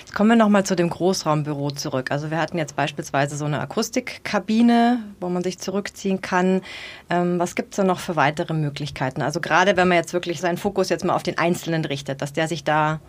Jetzt 0.00 0.14
kommen 0.14 0.30
wir 0.30 0.36
nochmal 0.36 0.64
zu 0.64 0.74
dem 0.74 0.90
Großraumbüro 0.90 1.70
zurück. 1.70 2.10
Also 2.10 2.30
wir 2.30 2.38
hatten 2.38 2.58
jetzt 2.58 2.74
beispielsweise 2.74 3.36
so 3.36 3.44
eine 3.44 3.60
Akustikkabine, 3.60 5.00
wo 5.20 5.28
man 5.28 5.44
sich 5.44 5.58
zurückziehen 5.58 6.20
kann. 6.20 6.62
Ähm, 7.10 7.38
was 7.38 7.54
gibt 7.54 7.74
es 7.74 7.76
da 7.76 7.84
noch 7.84 8.00
für 8.00 8.16
weitere 8.16 8.54
Möglichkeiten? 8.54 9.22
Also 9.22 9.40
gerade 9.40 9.76
wenn 9.76 9.88
man 9.88 9.96
jetzt 9.96 10.12
wirklich 10.12 10.40
seinen 10.40 10.56
Fokus 10.56 10.88
jetzt 10.88 11.04
mal 11.04 11.14
auf 11.14 11.22
den 11.22 11.38
Einzelnen 11.38 11.84
richtet, 11.84 12.22
dass 12.22 12.32
der 12.32 12.48
sich 12.48 12.64
da 12.64 13.00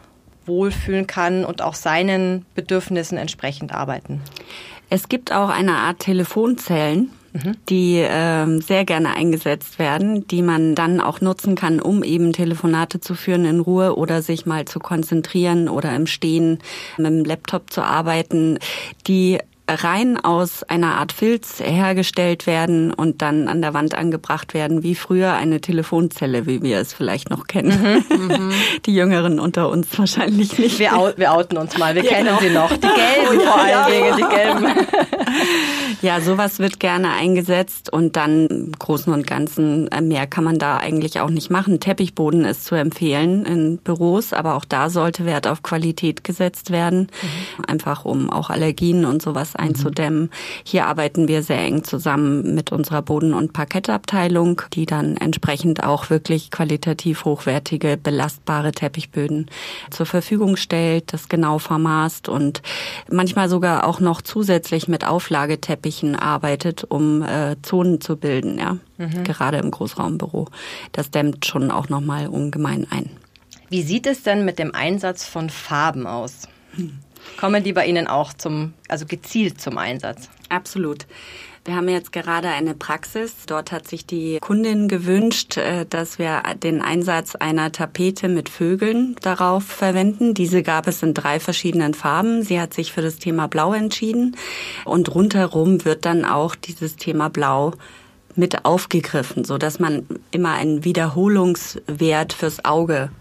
wohlfühlen 0.45 1.07
kann 1.07 1.45
und 1.45 1.61
auch 1.61 1.75
seinen 1.75 2.45
Bedürfnissen 2.55 3.17
entsprechend 3.17 3.73
arbeiten. 3.73 4.21
Es 4.89 5.07
gibt 5.07 5.31
auch 5.31 5.49
eine 5.49 5.75
Art 5.75 5.99
Telefonzellen, 5.99 7.11
die 7.69 7.97
äh, 7.97 8.59
sehr 8.59 8.85
gerne 8.85 9.15
eingesetzt 9.15 9.79
werden, 9.79 10.27
die 10.27 10.41
man 10.41 10.75
dann 10.75 10.99
auch 10.99 11.21
nutzen 11.21 11.55
kann, 11.55 11.79
um 11.79 12.03
eben 12.03 12.33
Telefonate 12.33 12.99
zu 12.99 13.15
führen 13.15 13.45
in 13.45 13.59
Ruhe 13.59 13.95
oder 13.95 14.21
sich 14.21 14.45
mal 14.45 14.65
zu 14.65 14.79
konzentrieren 14.79 15.69
oder 15.69 15.95
im 15.95 16.07
Stehen 16.07 16.59
mit 16.97 17.07
dem 17.07 17.25
Laptop 17.25 17.71
zu 17.71 17.81
arbeiten, 17.81 18.59
die 19.07 19.39
rein 19.75 20.17
aus 20.17 20.63
einer 20.63 20.95
Art 20.95 21.11
Filz 21.11 21.59
hergestellt 21.59 22.47
werden 22.47 22.93
und 22.93 23.21
dann 23.21 23.47
an 23.47 23.61
der 23.61 23.73
Wand 23.73 23.95
angebracht 23.95 24.53
werden, 24.53 24.83
wie 24.83 24.95
früher 24.95 25.33
eine 25.33 25.61
Telefonzelle, 25.61 26.45
wie 26.45 26.61
wir 26.61 26.79
es 26.79 26.93
vielleicht 26.93 27.29
noch 27.29 27.47
kennen. 27.47 28.03
Mhm, 28.09 28.51
die 28.85 28.95
Jüngeren 28.95 29.39
unter 29.39 29.69
uns 29.69 29.97
wahrscheinlich 29.97 30.57
nicht. 30.57 30.79
Wir, 30.79 30.97
out, 30.97 31.17
wir 31.17 31.33
outen 31.33 31.57
uns 31.57 31.77
mal, 31.77 31.95
wir 31.95 32.03
ja, 32.03 32.09
kennen 32.09 32.37
genau. 32.39 32.39
sie 32.39 32.49
noch. 32.49 32.71
Die 32.71 32.81
gelben 32.81 33.41
vor 33.41 33.59
allen 33.59 33.91
Dingen, 33.91 34.17
die 34.17 34.35
gelben. 34.35 34.87
Ja, 36.01 36.21
sowas 36.21 36.59
wird 36.59 36.79
gerne 36.79 37.11
eingesetzt 37.11 37.91
und 37.91 38.15
dann 38.15 38.47
im 38.47 38.71
Großen 38.71 39.11
und 39.11 39.27
Ganzen 39.27 39.89
äh, 39.89 39.99
mehr 39.99 40.27
kann 40.27 40.45
man 40.45 40.57
da 40.57 40.77
eigentlich 40.77 41.19
auch 41.19 41.29
nicht 41.29 41.49
machen. 41.49 41.81
Teppichboden 41.81 42.45
ist 42.45 42.63
zu 42.63 42.75
empfehlen 42.75 43.45
in 43.45 43.77
Büros, 43.79 44.31
aber 44.31 44.55
auch 44.55 44.63
da 44.63 44.89
sollte 44.89 45.25
Wert 45.25 45.45
auf 45.45 45.61
Qualität 45.61 46.23
gesetzt 46.23 46.71
werden, 46.71 47.07
mhm. 47.21 47.65
einfach 47.67 48.05
um 48.05 48.29
auch 48.29 48.49
Allergien 48.49 49.03
und 49.03 49.21
sowas 49.21 49.57
einzudämmen. 49.59 50.29
Hier 50.63 50.87
arbeiten 50.87 51.27
wir 51.27 51.43
sehr 51.43 51.59
eng 51.59 51.83
zusammen 51.83 52.55
mit 52.55 52.71
unserer 52.71 53.01
Boden- 53.01 53.33
und 53.33 53.53
Parkettabteilung, 53.53 54.61
die 54.73 54.85
dann 54.85 55.17
entsprechend 55.17 55.83
auch 55.83 56.09
wirklich 56.09 56.51
qualitativ 56.51 57.25
hochwertige, 57.25 57.97
belastbare 57.97 58.71
Teppichböden 58.71 59.47
zur 59.91 60.05
Verfügung 60.05 60.55
stellt, 60.55 61.13
das 61.13 61.29
genau 61.29 61.59
vermaßt 61.59 62.29
und 62.29 62.61
manchmal 63.11 63.49
sogar 63.49 63.85
auch 63.85 63.99
noch 63.99 64.21
zusätzlich 64.21 64.87
mit 64.87 65.05
Auflageteppichen 65.05 66.15
arbeitet, 66.15 66.85
um 66.89 67.21
äh, 67.21 67.55
Zonen 67.61 68.01
zu 68.01 68.17
bilden, 68.17 68.57
ja. 68.57 68.77
Mhm. 68.97 69.23
Gerade 69.23 69.57
im 69.57 69.71
Großraumbüro. 69.71 70.47
Das 70.91 71.09
dämmt 71.09 71.45
schon 71.45 71.71
auch 71.71 71.89
nochmal 71.89 72.27
ungemein 72.27 72.85
ein. 72.89 73.09
Wie 73.69 73.83
sieht 73.83 74.07
es 74.07 74.23
denn 74.23 74.45
mit 74.45 74.59
dem 74.59 74.73
Einsatz 74.73 75.25
von 75.25 75.49
Farben 75.49 76.07
aus? 76.07 76.47
Hm. 76.75 76.99
Kommen 77.37 77.63
die 77.63 77.73
bei 77.73 77.85
Ihnen 77.85 78.07
auch 78.07 78.33
zum, 78.33 78.73
also 78.87 79.05
gezielt 79.05 79.61
zum 79.61 79.77
Einsatz? 79.77 80.29
Absolut. 80.49 81.05
Wir 81.65 81.75
haben 81.75 81.89
jetzt 81.89 82.11
gerade 82.11 82.47
eine 82.47 82.73
Praxis. 82.73 83.33
Dort 83.45 83.71
hat 83.71 83.87
sich 83.87 84.05
die 84.05 84.39
Kundin 84.39 84.87
gewünscht, 84.87 85.57
äh, 85.57 85.85
dass 85.85 86.17
wir 86.17 86.41
den 86.63 86.81
Einsatz 86.81 87.35
einer 87.35 87.71
Tapete 87.71 88.27
mit 88.27 88.49
Vögeln 88.49 89.15
darauf 89.21 89.65
verwenden. 89.65 90.33
Diese 90.33 90.63
gab 90.63 90.87
es 90.87 91.03
in 91.03 91.13
drei 91.13 91.39
verschiedenen 91.39 91.93
Farben. 91.93 92.43
Sie 92.43 92.59
hat 92.59 92.73
sich 92.73 92.91
für 92.91 93.01
das 93.01 93.17
Thema 93.17 93.47
Blau 93.47 93.73
entschieden. 93.73 94.35
Und 94.85 95.13
rundherum 95.13 95.85
wird 95.85 96.05
dann 96.05 96.25
auch 96.25 96.55
dieses 96.55 96.95
Thema 96.95 97.29
Blau 97.29 97.73
mit 98.35 98.65
aufgegriffen, 98.65 99.43
so 99.43 99.57
dass 99.57 99.79
man 99.79 100.07
immer 100.31 100.53
einen 100.53 100.85
Wiederholungswert 100.85 102.33
fürs 102.33 102.63
Auge 102.65 103.11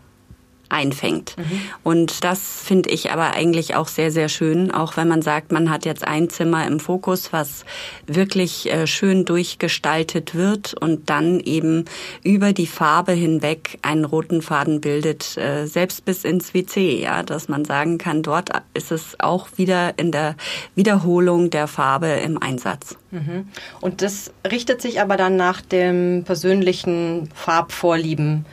einfängt. 0.68 1.36
Mhm. 1.36 1.60
Und 1.82 2.24
das 2.24 2.62
finde 2.62 2.90
ich 2.90 3.10
aber 3.10 3.32
eigentlich 3.34 3.74
auch 3.74 3.88
sehr, 3.88 4.10
sehr 4.10 4.28
schön, 4.28 4.70
auch 4.70 4.96
wenn 4.96 5.08
man 5.08 5.22
sagt, 5.22 5.52
man 5.52 5.70
hat 5.70 5.84
jetzt 5.84 6.06
ein 6.06 6.28
Zimmer 6.30 6.66
im 6.66 6.80
Fokus, 6.80 7.32
was 7.32 7.64
wirklich 8.06 8.70
äh, 8.70 8.86
schön 8.86 9.24
durchgestaltet 9.24 10.34
wird 10.34 10.74
und 10.74 11.10
dann 11.10 11.40
eben 11.40 11.84
über 12.22 12.52
die 12.52 12.66
Farbe 12.66 13.12
hinweg 13.12 13.78
einen 13.82 14.04
roten 14.04 14.42
Faden 14.42 14.80
bildet, 14.80 15.36
äh, 15.36 15.66
selbst 15.66 16.04
bis 16.04 16.24
ins 16.24 16.54
WC, 16.54 17.00
ja, 17.00 17.22
dass 17.22 17.48
man 17.48 17.64
sagen 17.64 17.98
kann, 17.98 18.22
dort 18.22 18.50
ist 18.74 18.92
es 18.92 19.18
auch 19.18 19.48
wieder 19.56 19.98
in 19.98 20.12
der 20.12 20.36
Wiederholung 20.74 21.50
der 21.50 21.66
Farbe 21.66 22.08
im 22.08 22.40
Einsatz. 22.40 22.96
Mhm. 23.10 23.48
Und 23.80 24.02
das 24.02 24.32
richtet 24.48 24.82
sich 24.82 25.00
aber 25.00 25.16
dann 25.16 25.36
nach 25.36 25.60
dem 25.60 26.24
persönlichen 26.24 27.30
Farbvorlieben 27.34 28.44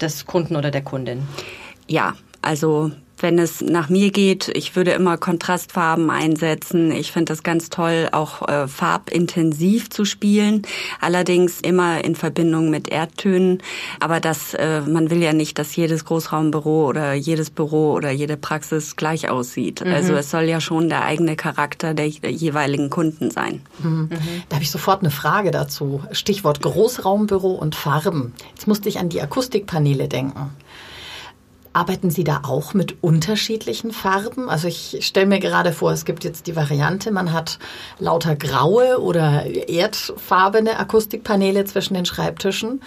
des 0.00 0.26
Kunden 0.26 0.56
oder 0.56 0.70
der 0.70 0.82
Kundin? 0.82 1.26
Ja, 1.88 2.14
also 2.42 2.90
wenn 3.18 3.38
es 3.38 3.60
nach 3.60 3.88
mir 3.88 4.10
geht, 4.10 4.48
ich 4.54 4.76
würde 4.76 4.92
immer 4.92 5.16
Kontrastfarben 5.16 6.10
einsetzen. 6.10 6.92
Ich 6.92 7.12
finde 7.12 7.32
das 7.32 7.42
ganz 7.42 7.70
toll, 7.70 8.08
auch 8.12 8.46
äh, 8.46 8.68
farbintensiv 8.68 9.90
zu 9.90 10.04
spielen. 10.04 10.62
Allerdings 11.00 11.60
immer 11.60 12.04
in 12.04 12.14
Verbindung 12.14 12.70
mit 12.70 12.88
Erdtönen. 12.88 13.62
Aber 14.00 14.20
das, 14.20 14.54
äh, 14.54 14.82
man 14.82 15.10
will 15.10 15.22
ja 15.22 15.32
nicht, 15.32 15.58
dass 15.58 15.74
jedes 15.76 16.04
Großraumbüro 16.04 16.86
oder 16.86 17.14
jedes 17.14 17.50
Büro 17.50 17.92
oder 17.92 18.10
jede 18.10 18.36
Praxis 18.36 18.96
gleich 18.96 19.30
aussieht. 19.30 19.84
Mhm. 19.84 19.92
Also 19.92 20.14
es 20.14 20.30
soll 20.30 20.44
ja 20.44 20.60
schon 20.60 20.88
der 20.88 21.04
eigene 21.04 21.36
Charakter 21.36 21.94
der, 21.94 22.08
jeweiligen 22.08 22.90
Kunden 22.90 23.30
sein. 23.30 23.62
Mhm. 23.78 24.10
Da 24.48 24.56
habe 24.56 24.64
ich 24.64 24.70
sofort 24.70 25.00
eine 25.00 25.10
Frage 25.10 25.50
dazu. 25.50 26.02
Stichwort 26.12 26.60
Großraumbüro 26.60 27.52
und 27.52 27.74
Farben. 27.74 28.34
Jetzt 28.54 28.66
musste 28.66 28.88
ich 28.88 28.98
an 28.98 29.08
die 29.08 29.22
Akustikpaneele 29.22 30.08
denken. 30.08 30.50
Arbeiten 31.76 32.08
Sie 32.08 32.24
da 32.24 32.40
auch 32.44 32.72
mit 32.72 33.02
unterschiedlichen 33.02 33.92
Farben? 33.92 34.48
Also 34.48 34.66
ich 34.66 34.96
stelle 35.02 35.26
mir 35.26 35.40
gerade 35.40 35.72
vor, 35.72 35.92
es 35.92 36.06
gibt 36.06 36.24
jetzt 36.24 36.46
die 36.46 36.56
Variante, 36.56 37.10
man 37.10 37.34
hat 37.34 37.58
lauter 37.98 38.34
graue 38.34 38.98
oder 38.98 39.44
erdfarbene 39.44 40.78
Akustikpaneele 40.78 41.66
zwischen 41.66 41.92
den 41.92 42.06
Schreibtischen. 42.06 42.80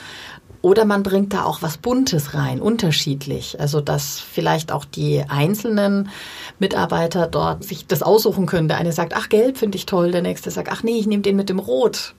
Oder 0.64 0.86
man 0.86 1.04
bringt 1.04 1.34
da 1.34 1.44
auch 1.44 1.62
was 1.62 1.78
Buntes 1.78 2.34
rein, 2.34 2.60
unterschiedlich. 2.60 3.60
Also 3.60 3.80
dass 3.80 4.20
vielleicht 4.20 4.72
auch 4.72 4.86
die 4.86 5.24
einzelnen 5.30 6.10
Mitarbeiter 6.58 7.28
dort 7.28 7.64
sich 7.64 7.86
das 7.86 8.02
aussuchen 8.02 8.48
können. 8.48 8.70
Der 8.70 8.78
eine 8.78 8.92
sagt, 8.92 9.16
ach, 9.16 9.30
gelb 9.30 9.60
finde 9.60 9.78
ich 9.78 9.86
toll. 9.86 10.10
Der 10.10 10.24
nächste 10.24 10.50
sagt, 10.50 10.70
ach 10.72 10.82
nee, 10.82 10.98
ich 10.98 11.06
nehme 11.06 11.22
den 11.22 11.36
mit 11.36 11.50
dem 11.50 11.60
Rot. 11.60 12.16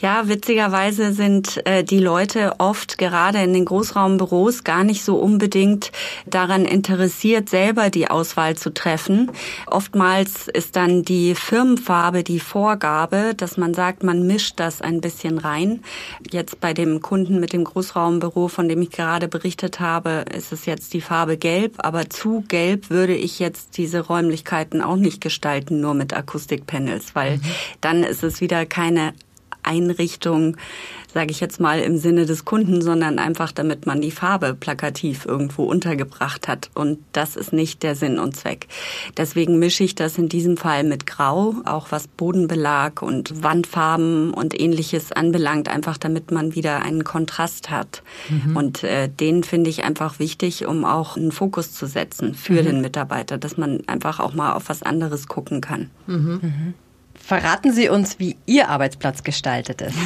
Ja, 0.00 0.26
witzigerweise 0.26 1.12
sind 1.12 1.64
äh, 1.66 1.84
die 1.84 2.00
Leute 2.00 2.54
oft 2.58 2.98
gerade 2.98 3.38
in 3.38 3.52
den 3.52 3.64
Großraumbüros 3.64 4.64
gar 4.64 4.82
nicht 4.82 5.04
so 5.04 5.16
unbedingt 5.16 5.92
daran 6.26 6.64
interessiert, 6.64 7.48
selber 7.48 7.90
die 7.90 8.10
Auswahl 8.10 8.56
zu 8.56 8.74
treffen. 8.74 9.30
Oftmals 9.66 10.48
ist 10.48 10.74
dann 10.74 11.04
die 11.04 11.36
Firmenfarbe 11.36 12.24
die 12.24 12.40
Vorgabe, 12.40 13.34
dass 13.36 13.56
man 13.56 13.72
sagt, 13.72 14.02
man 14.02 14.26
mischt 14.26 14.58
das 14.58 14.82
ein 14.82 15.00
bisschen 15.00 15.38
rein. 15.38 15.80
Jetzt 16.28 16.60
bei 16.60 16.74
dem 16.74 17.00
Kunden 17.00 17.38
mit 17.38 17.52
dem 17.52 17.62
Großraumbüro, 17.62 18.48
von 18.48 18.68
dem 18.68 18.82
ich 18.82 18.90
gerade 18.90 19.28
berichtet 19.28 19.78
habe, 19.78 20.24
ist 20.36 20.52
es 20.52 20.66
jetzt 20.66 20.92
die 20.92 21.02
Farbe 21.02 21.36
gelb, 21.36 21.74
aber 21.78 22.10
zu 22.10 22.44
gelb 22.48 22.90
würde 22.90 23.14
ich 23.14 23.38
jetzt 23.38 23.78
diese 23.78 24.00
Räumlichkeiten 24.00 24.82
auch 24.82 24.96
nicht 24.96 25.20
gestalten, 25.20 25.80
nur 25.80 25.94
mit 25.94 26.14
Akustikpanels, 26.14 27.14
weil 27.14 27.36
mhm. 27.36 27.42
dann 27.80 28.02
ist 28.02 28.24
es 28.24 28.40
wieder 28.40 28.66
keine 28.66 29.14
Einrichtung, 29.64 30.56
sage 31.14 31.30
ich 31.30 31.40
jetzt 31.40 31.60
mal 31.60 31.78
im 31.80 31.96
Sinne 31.96 32.26
des 32.26 32.44
Kunden, 32.44 32.82
sondern 32.82 33.18
einfach 33.20 33.52
damit 33.52 33.86
man 33.86 34.00
die 34.00 34.10
Farbe 34.10 34.52
plakativ 34.52 35.24
irgendwo 35.26 35.64
untergebracht 35.64 36.48
hat. 36.48 36.70
Und 36.74 36.98
das 37.12 37.36
ist 37.36 37.52
nicht 37.52 37.84
der 37.84 37.94
Sinn 37.94 38.18
und 38.18 38.36
Zweck. 38.36 38.66
Deswegen 39.16 39.60
mische 39.60 39.84
ich 39.84 39.94
das 39.94 40.18
in 40.18 40.28
diesem 40.28 40.56
Fall 40.56 40.82
mit 40.82 41.06
Grau, 41.06 41.54
auch 41.64 41.92
was 41.92 42.08
Bodenbelag 42.08 43.00
und 43.00 43.44
Wandfarben 43.44 44.34
und 44.34 44.60
ähnliches 44.60 45.12
anbelangt, 45.12 45.68
einfach 45.68 45.98
damit 45.98 46.32
man 46.32 46.56
wieder 46.56 46.82
einen 46.82 47.04
Kontrast 47.04 47.70
hat. 47.70 48.02
Mhm. 48.28 48.56
Und 48.56 48.82
äh, 48.82 49.08
den 49.08 49.44
finde 49.44 49.70
ich 49.70 49.84
einfach 49.84 50.18
wichtig, 50.18 50.66
um 50.66 50.84
auch 50.84 51.16
einen 51.16 51.30
Fokus 51.30 51.72
zu 51.72 51.86
setzen 51.86 52.34
für 52.34 52.54
mhm. 52.54 52.66
den 52.66 52.80
Mitarbeiter, 52.80 53.38
dass 53.38 53.56
man 53.56 53.82
einfach 53.86 54.18
auch 54.18 54.34
mal 54.34 54.54
auf 54.54 54.68
was 54.68 54.82
anderes 54.82 55.28
gucken 55.28 55.60
kann. 55.60 55.90
Mhm. 56.08 56.74
Verraten 57.24 57.72
Sie 57.72 57.88
uns, 57.88 58.18
wie 58.18 58.36
Ihr 58.44 58.68
Arbeitsplatz 58.68 59.22
gestaltet 59.22 59.80
ist. 59.80 59.96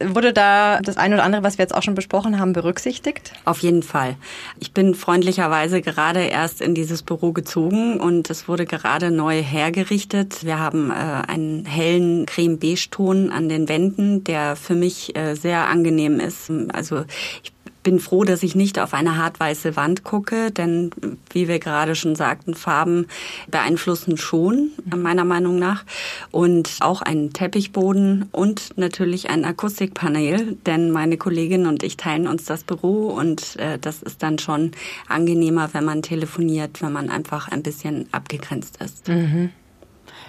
Wurde 0.14 0.32
da 0.32 0.80
das 0.80 0.96
eine 0.96 1.16
oder 1.16 1.24
andere, 1.24 1.42
was 1.42 1.58
wir 1.58 1.64
jetzt 1.64 1.74
auch 1.74 1.82
schon 1.82 1.94
besprochen 1.94 2.38
haben, 2.40 2.54
berücksichtigt? 2.54 3.34
Auf 3.44 3.58
jeden 3.58 3.82
Fall. 3.82 4.16
Ich 4.58 4.72
bin 4.72 4.94
freundlicherweise 4.94 5.82
gerade 5.82 6.20
erst 6.20 6.62
in 6.62 6.74
dieses 6.74 7.02
Büro 7.02 7.32
gezogen 7.32 8.00
und 8.00 8.30
es 8.30 8.48
wurde 8.48 8.64
gerade 8.64 9.10
neu 9.10 9.42
hergerichtet. 9.42 10.42
Wir 10.42 10.58
haben 10.58 10.90
äh, 10.90 10.94
einen 10.94 11.66
hellen 11.66 12.24
Creme-Beige-Ton 12.24 13.30
an 13.30 13.50
den 13.50 13.68
Wänden, 13.68 14.24
der 14.24 14.56
für 14.56 14.74
mich 14.74 15.14
äh, 15.16 15.34
sehr 15.34 15.68
angenehm 15.68 16.20
ist. 16.20 16.50
Also 16.72 17.04
ich 17.42 17.52
bin 17.82 18.00
froh, 18.00 18.24
dass 18.24 18.42
ich 18.42 18.54
nicht 18.54 18.78
auf 18.78 18.94
eine 18.94 19.16
hartweiße 19.16 19.76
Wand 19.76 20.04
gucke, 20.04 20.50
denn 20.50 20.90
wie 21.30 21.48
wir 21.48 21.58
gerade 21.58 21.94
schon 21.94 22.14
sagten, 22.14 22.54
Farben 22.54 23.06
beeinflussen 23.50 24.16
schon, 24.16 24.70
meiner 24.84 25.24
Meinung 25.24 25.58
nach. 25.58 25.84
Und 26.30 26.76
auch 26.80 27.02
einen 27.02 27.32
Teppichboden 27.32 28.28
und 28.32 28.76
natürlich 28.76 29.30
ein 29.30 29.44
Akustikpanel, 29.44 30.56
denn 30.66 30.90
meine 30.90 31.16
Kollegin 31.16 31.66
und 31.66 31.82
ich 31.82 31.96
teilen 31.96 32.26
uns 32.26 32.44
das 32.44 32.64
Büro 32.64 33.08
und 33.08 33.56
äh, 33.56 33.78
das 33.78 34.02
ist 34.02 34.22
dann 34.22 34.38
schon 34.38 34.72
angenehmer, 35.08 35.70
wenn 35.72 35.84
man 35.84 36.02
telefoniert, 36.02 36.82
wenn 36.82 36.92
man 36.92 37.10
einfach 37.10 37.48
ein 37.48 37.62
bisschen 37.62 38.08
abgegrenzt 38.12 38.78
ist. 38.82 39.08
Mhm. 39.08 39.50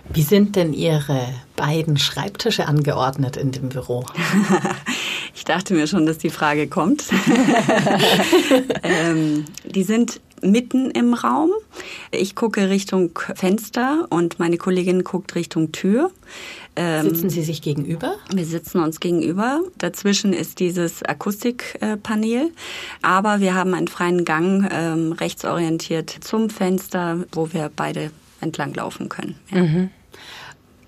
Wie 0.09 0.23
sind 0.23 0.55
denn 0.55 0.73
Ihre 0.73 1.27
beiden 1.55 1.97
Schreibtische 1.97 2.67
angeordnet 2.67 3.37
in 3.37 3.51
dem 3.51 3.69
Büro? 3.69 4.05
ich 5.35 5.45
dachte 5.45 5.73
mir 5.73 5.87
schon, 5.87 6.05
dass 6.05 6.17
die 6.17 6.29
Frage 6.29 6.67
kommt. 6.67 7.05
ähm, 8.83 9.45
die 9.65 9.83
sind 9.83 10.21
mitten 10.41 10.91
im 10.91 11.13
Raum. 11.13 11.51
Ich 12.11 12.35
gucke 12.35 12.69
Richtung 12.69 13.11
Fenster 13.35 14.07
und 14.09 14.39
meine 14.39 14.57
Kollegin 14.57 15.03
guckt 15.03 15.35
Richtung 15.35 15.71
Tür. 15.71 16.11
Ähm, 16.75 17.09
sitzen 17.09 17.29
Sie 17.29 17.43
sich 17.43 17.61
gegenüber? 17.61 18.15
Wir 18.33 18.45
sitzen 18.45 18.81
uns 18.81 18.99
gegenüber. 18.99 19.61
Dazwischen 19.77 20.33
ist 20.33 20.59
dieses 20.59 21.03
Akustikpanel. 21.03 22.51
Aber 23.01 23.39
wir 23.39 23.55
haben 23.55 23.73
einen 23.73 23.87
freien 23.87 24.25
Gang 24.25 24.69
ähm, 24.71 25.11
rechtsorientiert 25.11 26.09
zum 26.09 26.49
Fenster, 26.49 27.25
wo 27.33 27.51
wir 27.53 27.69
beide 27.75 28.11
entlang 28.41 28.73
laufen 28.73 29.09
können. 29.09 29.35
Ja. 29.51 29.61
Mhm. 29.63 29.89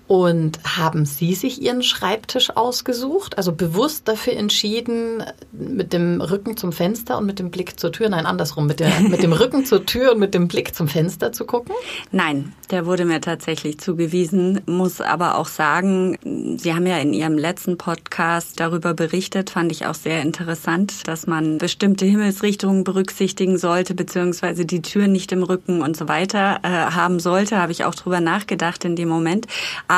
Und 0.06 0.58
haben 0.64 1.06
Sie 1.06 1.34
sich 1.34 1.62
Ihren 1.62 1.82
Schreibtisch 1.82 2.54
ausgesucht? 2.56 3.38
Also 3.38 3.52
bewusst 3.52 4.06
dafür 4.06 4.34
entschieden, 4.34 5.22
mit 5.50 5.94
dem 5.94 6.20
Rücken 6.20 6.58
zum 6.58 6.72
Fenster 6.72 7.16
und 7.16 7.24
mit 7.24 7.38
dem 7.38 7.50
Blick 7.50 7.80
zur 7.80 7.90
Tür, 7.90 8.10
nein, 8.10 8.26
andersrum, 8.26 8.66
mit, 8.66 8.80
der, 8.80 9.00
mit 9.08 9.22
dem 9.22 9.32
Rücken 9.32 9.64
zur 9.64 9.86
Tür 9.86 10.12
und 10.12 10.18
mit 10.18 10.34
dem 10.34 10.46
Blick 10.46 10.74
zum 10.74 10.88
Fenster 10.88 11.32
zu 11.32 11.46
gucken? 11.46 11.74
Nein, 12.12 12.52
der 12.70 12.84
wurde 12.84 13.06
mir 13.06 13.22
tatsächlich 13.22 13.78
zugewiesen, 13.78 14.60
muss 14.66 15.00
aber 15.00 15.38
auch 15.38 15.46
sagen, 15.46 16.18
Sie 16.58 16.74
haben 16.74 16.86
ja 16.86 16.98
in 16.98 17.14
Ihrem 17.14 17.38
letzten 17.38 17.78
Podcast 17.78 18.60
darüber 18.60 18.92
berichtet, 18.92 19.48
fand 19.48 19.72
ich 19.72 19.86
auch 19.86 19.94
sehr 19.94 20.20
interessant, 20.20 21.08
dass 21.08 21.26
man 21.26 21.56
bestimmte 21.56 22.04
Himmelsrichtungen 22.04 22.84
berücksichtigen 22.84 23.56
sollte, 23.56 23.94
beziehungsweise 23.94 24.66
die 24.66 24.82
Tür 24.82 25.06
nicht 25.06 25.32
im 25.32 25.42
Rücken 25.42 25.80
und 25.80 25.96
so 25.96 26.08
weiter 26.08 26.60
äh, 26.62 26.68
haben 26.68 27.20
sollte, 27.20 27.56
habe 27.56 27.72
ich 27.72 27.84
auch 27.86 27.94
drüber 27.94 28.20
nachgedacht 28.20 28.84
in 28.84 28.96
dem 28.96 29.08
Moment. 29.08 29.46
Aber 29.88 29.93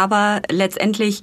letztendlich 0.51 1.23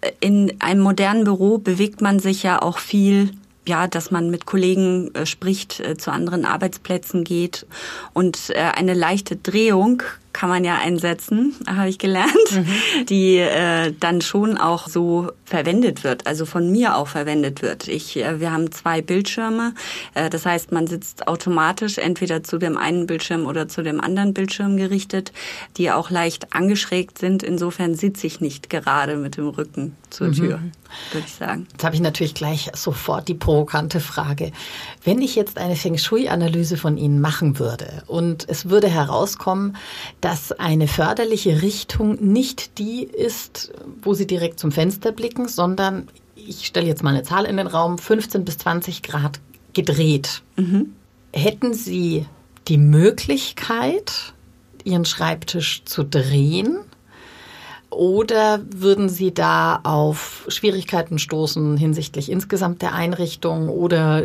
äh, 0.00 0.12
in 0.20 0.60
einem 0.60 0.80
modernen 0.80 1.24
Büro 1.24 1.58
bewegt 1.58 2.00
man 2.00 2.18
sich 2.18 2.42
ja 2.42 2.60
auch 2.60 2.78
viel 2.78 3.32
ja, 3.64 3.86
dass 3.86 4.10
man 4.10 4.30
mit 4.30 4.46
Kollegen 4.46 5.14
äh, 5.14 5.26
spricht, 5.26 5.80
äh, 5.80 5.96
zu 5.96 6.10
anderen 6.10 6.44
Arbeitsplätzen 6.44 7.22
geht. 7.24 7.66
Und 8.12 8.50
äh, 8.50 8.58
eine 8.58 8.94
leichte 8.94 9.36
Drehung 9.36 10.02
kann 10.32 10.48
man 10.48 10.64
ja 10.64 10.78
einsetzen, 10.78 11.54
habe 11.66 11.88
ich 11.88 11.98
gelernt, 11.98 12.32
mhm. 12.52 13.06
die 13.08 13.36
äh, 13.36 13.92
dann 13.98 14.20
schon 14.20 14.56
auch 14.58 14.88
so 14.88 15.30
verwendet 15.44 16.04
wird, 16.04 16.26
also 16.26 16.46
von 16.46 16.70
mir 16.70 16.96
auch 16.96 17.08
verwendet 17.08 17.62
wird. 17.62 17.88
Ich, 17.88 18.16
äh, 18.16 18.40
wir 18.40 18.52
haben 18.52 18.72
zwei 18.72 19.02
Bildschirme, 19.02 19.74
äh, 20.14 20.30
das 20.30 20.46
heißt, 20.46 20.72
man 20.72 20.86
sitzt 20.86 21.28
automatisch 21.28 21.98
entweder 21.98 22.42
zu 22.42 22.58
dem 22.58 22.76
einen 22.76 23.06
Bildschirm 23.06 23.46
oder 23.46 23.68
zu 23.68 23.82
dem 23.82 24.00
anderen 24.00 24.34
Bildschirm 24.34 24.76
gerichtet, 24.76 25.32
die 25.76 25.90
auch 25.90 26.10
leicht 26.10 26.54
angeschrägt 26.54 27.18
sind. 27.18 27.42
Insofern 27.42 27.94
sitze 27.94 28.26
ich 28.26 28.40
nicht 28.40 28.70
gerade 28.70 29.16
mit 29.16 29.36
dem 29.36 29.48
Rücken 29.48 29.96
zur 30.10 30.28
mhm. 30.28 30.32
Tür, 30.32 30.60
würde 31.12 31.26
ich 31.26 31.34
sagen. 31.34 31.66
Jetzt 31.72 31.84
habe 31.84 31.94
ich 31.94 32.00
natürlich 32.00 32.34
gleich 32.34 32.70
sofort 32.74 33.28
die 33.28 33.34
provokante 33.34 34.00
Frage. 34.00 34.52
Wenn 35.04 35.20
ich 35.20 35.34
jetzt 35.34 35.58
eine 35.58 35.76
Feng 35.76 35.98
Shui-Analyse 35.98 36.76
von 36.76 36.96
Ihnen 36.96 37.20
machen 37.20 37.58
würde 37.58 38.02
und 38.06 38.48
es 38.48 38.68
würde 38.68 38.88
herauskommen, 38.88 39.76
dass 40.22 40.52
eine 40.52 40.86
förderliche 40.86 41.62
Richtung 41.62 42.14
nicht 42.14 42.78
die 42.78 43.02
ist, 43.02 43.72
wo 44.02 44.14
Sie 44.14 44.26
direkt 44.26 44.60
zum 44.60 44.70
Fenster 44.70 45.10
blicken, 45.10 45.48
sondern 45.48 46.08
ich 46.36 46.64
stelle 46.64 46.86
jetzt 46.86 47.02
mal 47.02 47.10
eine 47.10 47.24
Zahl 47.24 47.44
in 47.44 47.56
den 47.56 47.66
Raum, 47.66 47.98
15 47.98 48.44
bis 48.44 48.56
20 48.58 49.02
Grad 49.02 49.40
gedreht. 49.74 50.42
Mhm. 50.56 50.94
Hätten 51.32 51.74
Sie 51.74 52.26
die 52.68 52.78
Möglichkeit, 52.78 54.32
Ihren 54.84 55.04
Schreibtisch 55.04 55.82
zu 55.84 56.04
drehen? 56.04 56.78
Oder 57.90 58.60
würden 58.70 59.08
Sie 59.08 59.34
da 59.34 59.80
auf 59.82 60.44
Schwierigkeiten 60.48 61.18
stoßen 61.18 61.76
hinsichtlich 61.76 62.30
insgesamt 62.30 62.80
der 62.80 62.94
Einrichtung 62.94 63.68
oder 63.68 64.22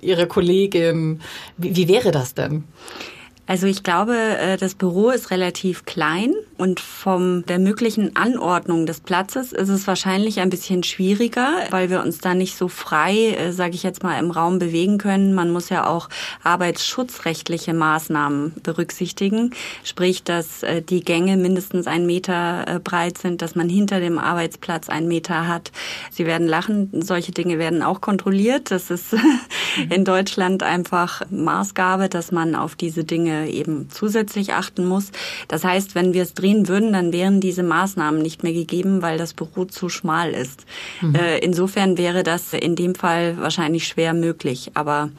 Ihre 0.00 0.26
Kollegin? 0.26 1.20
Wie, 1.56 1.76
wie 1.76 1.88
wäre 1.88 2.10
das 2.10 2.34
denn? 2.34 2.64
Also 3.48 3.68
ich 3.68 3.84
glaube, 3.84 4.16
äh, 4.16 4.56
das 4.56 4.74
Büro 4.74 5.10
ist 5.10 5.30
relativ 5.30 5.84
klein 5.84 6.34
und 6.58 6.80
vom 6.80 7.46
der 7.46 7.60
möglichen 7.60 8.16
Anordnung 8.16 8.86
des 8.86 9.00
Platzes 9.00 9.52
ist 9.52 9.68
es 9.68 9.86
wahrscheinlich 9.86 10.40
ein 10.40 10.50
bisschen 10.50 10.82
schwieriger, 10.82 11.52
weil 11.70 11.88
wir 11.88 12.02
uns 12.02 12.18
da 12.18 12.34
nicht 12.34 12.56
so 12.56 12.66
frei, 12.66 13.36
äh, 13.38 13.52
sage 13.52 13.76
ich 13.76 13.84
jetzt 13.84 14.02
mal, 14.02 14.18
im 14.18 14.32
Raum 14.32 14.58
bewegen 14.58 14.98
können. 14.98 15.32
Man 15.32 15.52
muss 15.52 15.68
ja 15.68 15.86
auch 15.86 16.08
arbeitsschutzrechtliche 16.42 17.72
Maßnahmen 17.72 18.54
berücksichtigen, 18.64 19.52
sprich, 19.84 20.24
dass 20.24 20.64
äh, 20.64 20.82
die 20.82 21.04
Gänge 21.04 21.36
mindestens 21.36 21.86
einen 21.86 22.06
Meter 22.06 22.80
breit 22.82 23.18
sind, 23.18 23.42
dass 23.42 23.54
man 23.54 23.68
hinter 23.68 24.00
dem 24.00 24.18
Arbeitsplatz 24.18 24.88
einen 24.88 25.06
Meter 25.06 25.46
hat. 25.46 25.70
Sie 26.10 26.26
werden 26.26 26.48
lachen, 26.48 26.90
solche 27.02 27.30
Dinge 27.30 27.58
werden 27.58 27.82
auch 27.82 28.00
kontrolliert. 28.00 28.72
Das 28.72 28.90
ist 28.90 29.14
in 29.90 30.04
Deutschland 30.04 30.64
einfach 30.64 31.22
Maßgabe, 31.30 32.08
dass 32.08 32.32
man 32.32 32.56
auf 32.56 32.74
diese 32.74 33.04
Dinge 33.04 33.35
eben 33.44 33.88
zusätzlich 33.90 34.54
achten 34.54 34.86
muss. 34.86 35.10
Das 35.48 35.64
heißt, 35.64 35.94
wenn 35.94 36.14
wir 36.14 36.22
es 36.22 36.34
drehen 36.34 36.68
würden, 36.68 36.92
dann 36.92 37.12
wären 37.12 37.40
diese 37.40 37.62
Maßnahmen 37.62 38.22
nicht 38.22 38.42
mehr 38.42 38.52
gegeben, 38.52 39.02
weil 39.02 39.18
das 39.18 39.34
Büro 39.34 39.64
zu 39.64 39.88
schmal 39.88 40.32
ist. 40.32 40.64
Mhm. 41.00 41.14
Äh, 41.14 41.38
insofern 41.38 41.98
wäre 41.98 42.22
das 42.22 42.52
in 42.52 42.76
dem 42.76 42.94
Fall 42.94 43.38
wahrscheinlich 43.38 43.86
schwer 43.86 44.14
möglich. 44.14 44.70
Aber 44.74 45.10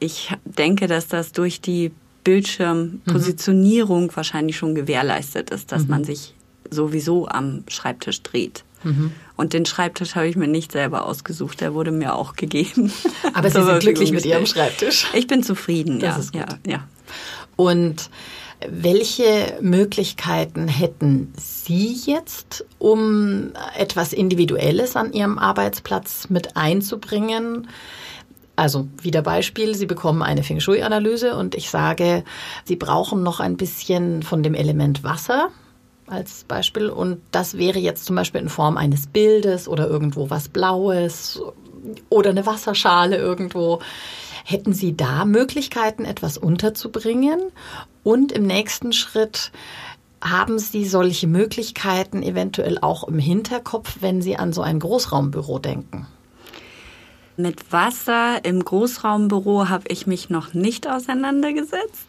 ich 0.00 0.32
denke, 0.44 0.86
dass 0.86 1.08
das 1.08 1.32
durch 1.32 1.60
die 1.60 1.92
Bildschirmpositionierung 2.24 4.04
mhm. 4.04 4.16
wahrscheinlich 4.16 4.56
schon 4.56 4.74
gewährleistet 4.74 5.50
ist, 5.50 5.72
dass 5.72 5.84
mhm. 5.84 5.90
man 5.90 6.04
sich 6.04 6.34
sowieso 6.70 7.28
am 7.28 7.64
Schreibtisch 7.68 8.22
dreht. 8.22 8.64
Mhm. 8.82 9.12
Und 9.36 9.52
den 9.52 9.66
Schreibtisch 9.66 10.14
habe 10.14 10.28
ich 10.28 10.36
mir 10.36 10.46
nicht 10.46 10.72
selber 10.72 11.06
ausgesucht, 11.06 11.60
der 11.60 11.74
wurde 11.74 11.90
mir 11.90 12.14
auch 12.14 12.34
gegeben. 12.36 12.92
Aber 13.32 13.50
Sie 13.50 13.62
sind 13.62 13.80
glücklich 13.80 14.12
mit 14.12 14.24
Ihrem 14.24 14.46
Schreibtisch. 14.46 15.06
Ich 15.14 15.26
bin 15.26 15.42
zufrieden, 15.42 16.00
das 16.00 16.30
ja, 16.32 16.40
ja, 16.40 16.72
ja. 16.72 16.88
Und 17.56 18.10
welche 18.66 19.58
Möglichkeiten 19.60 20.68
hätten 20.68 21.32
Sie 21.36 21.96
jetzt, 22.06 22.64
um 22.78 23.52
etwas 23.76 24.12
Individuelles 24.12 24.96
an 24.96 25.12
Ihrem 25.12 25.38
Arbeitsplatz 25.38 26.28
mit 26.30 26.56
einzubringen? 26.56 27.68
Also 28.56 28.86
wieder 29.02 29.22
Beispiel, 29.22 29.74
Sie 29.74 29.86
bekommen 29.86 30.22
eine 30.22 30.44
Feng 30.44 30.60
Shui-Analyse 30.60 31.36
und 31.36 31.54
ich 31.54 31.70
sage, 31.70 32.24
Sie 32.64 32.76
brauchen 32.76 33.22
noch 33.22 33.40
ein 33.40 33.56
bisschen 33.56 34.22
von 34.22 34.42
dem 34.42 34.54
Element 34.54 35.02
Wasser 35.02 35.48
als 36.06 36.44
Beispiel 36.44 36.88
und 36.90 37.20
das 37.32 37.58
wäre 37.58 37.78
jetzt 37.78 38.04
zum 38.04 38.14
Beispiel 38.16 38.40
in 38.40 38.48
Form 38.48 38.76
eines 38.76 39.06
Bildes 39.06 39.68
oder 39.68 39.88
irgendwo 39.88 40.30
was 40.30 40.48
Blaues 40.48 41.42
oder 42.10 42.30
eine 42.30 42.46
Wasserschale 42.46 43.16
irgendwo. 43.16 43.80
Hätten 44.44 44.74
Sie 44.74 44.96
da 44.96 45.24
Möglichkeiten, 45.24 46.04
etwas 46.04 46.38
unterzubringen? 46.38 47.40
Und 48.02 48.30
im 48.30 48.46
nächsten 48.46 48.92
Schritt, 48.92 49.50
haben 50.20 50.58
Sie 50.58 50.86
solche 50.86 51.26
Möglichkeiten 51.26 52.22
eventuell 52.22 52.78
auch 52.80 53.04
im 53.08 53.18
Hinterkopf, 53.18 53.98
wenn 54.00 54.22
Sie 54.22 54.36
an 54.36 54.52
so 54.52 54.62
ein 54.62 54.78
Großraumbüro 54.78 55.58
denken? 55.58 56.06
Mit 57.36 57.72
Wasser 57.72 58.44
im 58.44 58.64
Großraumbüro 58.64 59.68
habe 59.68 59.86
ich 59.88 60.06
mich 60.06 60.30
noch 60.30 60.54
nicht 60.54 60.88
auseinandergesetzt, 60.88 62.06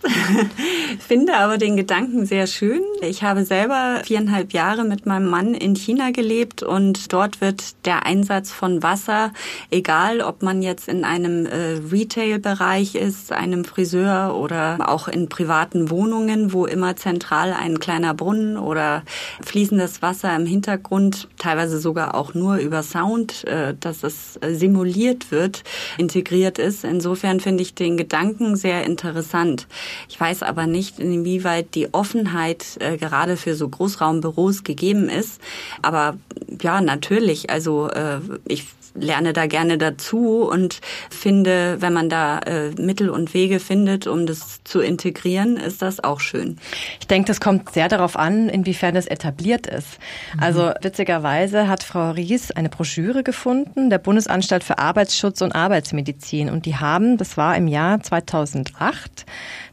finde 0.99 1.35
aber 1.37 1.57
den 1.57 1.75
Gedanken 1.75 2.27
sehr 2.27 2.45
schön. 2.45 2.81
Ich 3.01 3.23
habe 3.23 3.43
selber 3.43 4.01
viereinhalb 4.03 4.53
Jahre 4.53 4.83
mit 4.83 5.07
meinem 5.07 5.27
Mann 5.27 5.55
in 5.55 5.75
China 5.75 6.11
gelebt 6.11 6.61
und 6.61 7.11
dort 7.11 7.41
wird 7.41 7.73
der 7.87 8.05
Einsatz 8.05 8.51
von 8.51 8.83
Wasser, 8.83 9.33
egal 9.71 10.21
ob 10.21 10.43
man 10.43 10.61
jetzt 10.61 10.87
in 10.87 11.03
einem 11.03 11.47
äh, 11.47 11.79
Retail-Bereich 11.91 12.93
ist, 12.93 13.31
einem 13.31 13.65
Friseur 13.65 14.35
oder 14.35 14.77
auch 14.91 15.07
in 15.07 15.27
privaten 15.27 15.89
Wohnungen, 15.89 16.53
wo 16.53 16.67
immer 16.67 16.97
zentral 16.97 17.51
ein 17.51 17.79
kleiner 17.79 18.13
Brunnen 18.13 18.57
oder 18.57 19.01
fließendes 19.41 20.03
Wasser 20.03 20.35
im 20.35 20.45
Hintergrund, 20.45 21.29
teilweise 21.39 21.79
sogar 21.79 22.13
auch 22.13 22.35
nur 22.35 22.57
über 22.57 22.83
Sound, 22.83 23.43
äh, 23.45 23.73
dass 23.79 24.03
es 24.03 24.39
simuliert 24.51 25.14
integriert 25.15 25.31
wird, 25.31 25.63
integriert 25.97 26.59
ist. 26.59 26.83
Insofern 26.83 27.39
finde 27.39 27.63
ich 27.63 27.73
den 27.73 27.97
Gedanken 27.97 28.55
sehr 28.55 28.83
interessant. 28.83 29.67
Ich 30.09 30.19
weiß 30.19 30.43
aber 30.43 30.67
nicht, 30.67 30.99
inwieweit 30.99 31.75
die 31.75 31.93
Offenheit 31.93 32.77
äh, 32.79 32.97
gerade 32.97 33.37
für 33.37 33.55
so 33.55 33.67
Großraumbüros 33.69 34.63
gegeben 34.63 35.09
ist. 35.09 35.39
Aber 35.81 36.17
ja, 36.61 36.81
natürlich. 36.81 37.49
Also 37.49 37.89
äh, 37.89 38.19
ich 38.47 38.65
lerne 38.95 39.33
da 39.33 39.45
gerne 39.45 39.77
dazu 39.77 40.49
und 40.49 40.81
finde, 41.09 41.81
wenn 41.81 41.93
man 41.93 42.09
da 42.09 42.39
äh, 42.39 42.69
Mittel 42.71 43.09
und 43.09 43.33
Wege 43.33 43.59
findet, 43.59 44.07
um 44.07 44.25
das 44.25 44.63
zu 44.63 44.79
integrieren, 44.79 45.57
ist 45.57 45.81
das 45.81 46.03
auch 46.03 46.19
schön. 46.19 46.57
Ich 46.99 47.07
denke, 47.07 47.27
das 47.27 47.39
kommt 47.39 47.71
sehr 47.73 47.89
darauf 47.89 48.17
an, 48.17 48.49
inwiefern 48.49 48.95
es 48.95 49.05
etabliert 49.05 49.67
ist. 49.67 49.99
Mhm. 50.33 50.43
Also 50.43 50.71
witzigerweise 50.81 51.67
hat 51.67 51.83
Frau 51.83 52.11
Ries 52.11 52.51
eine 52.51 52.69
Broschüre 52.69 53.23
gefunden, 53.23 53.89
der 53.89 53.99
Bundesanstalt 53.99 54.63
für 54.63 54.79
Arbeitsschutz 54.79 55.41
und 55.41 55.53
Arbeitsmedizin. 55.53 56.49
Und 56.49 56.65
die 56.65 56.75
haben, 56.75 57.17
das 57.17 57.37
war 57.37 57.55
im 57.57 57.67
Jahr 57.67 58.01
2008, 58.01 59.25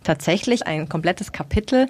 tatsächlich 0.03 0.67
ein 0.67 0.89
komplettes 0.89 1.33
Kapitel 1.33 1.87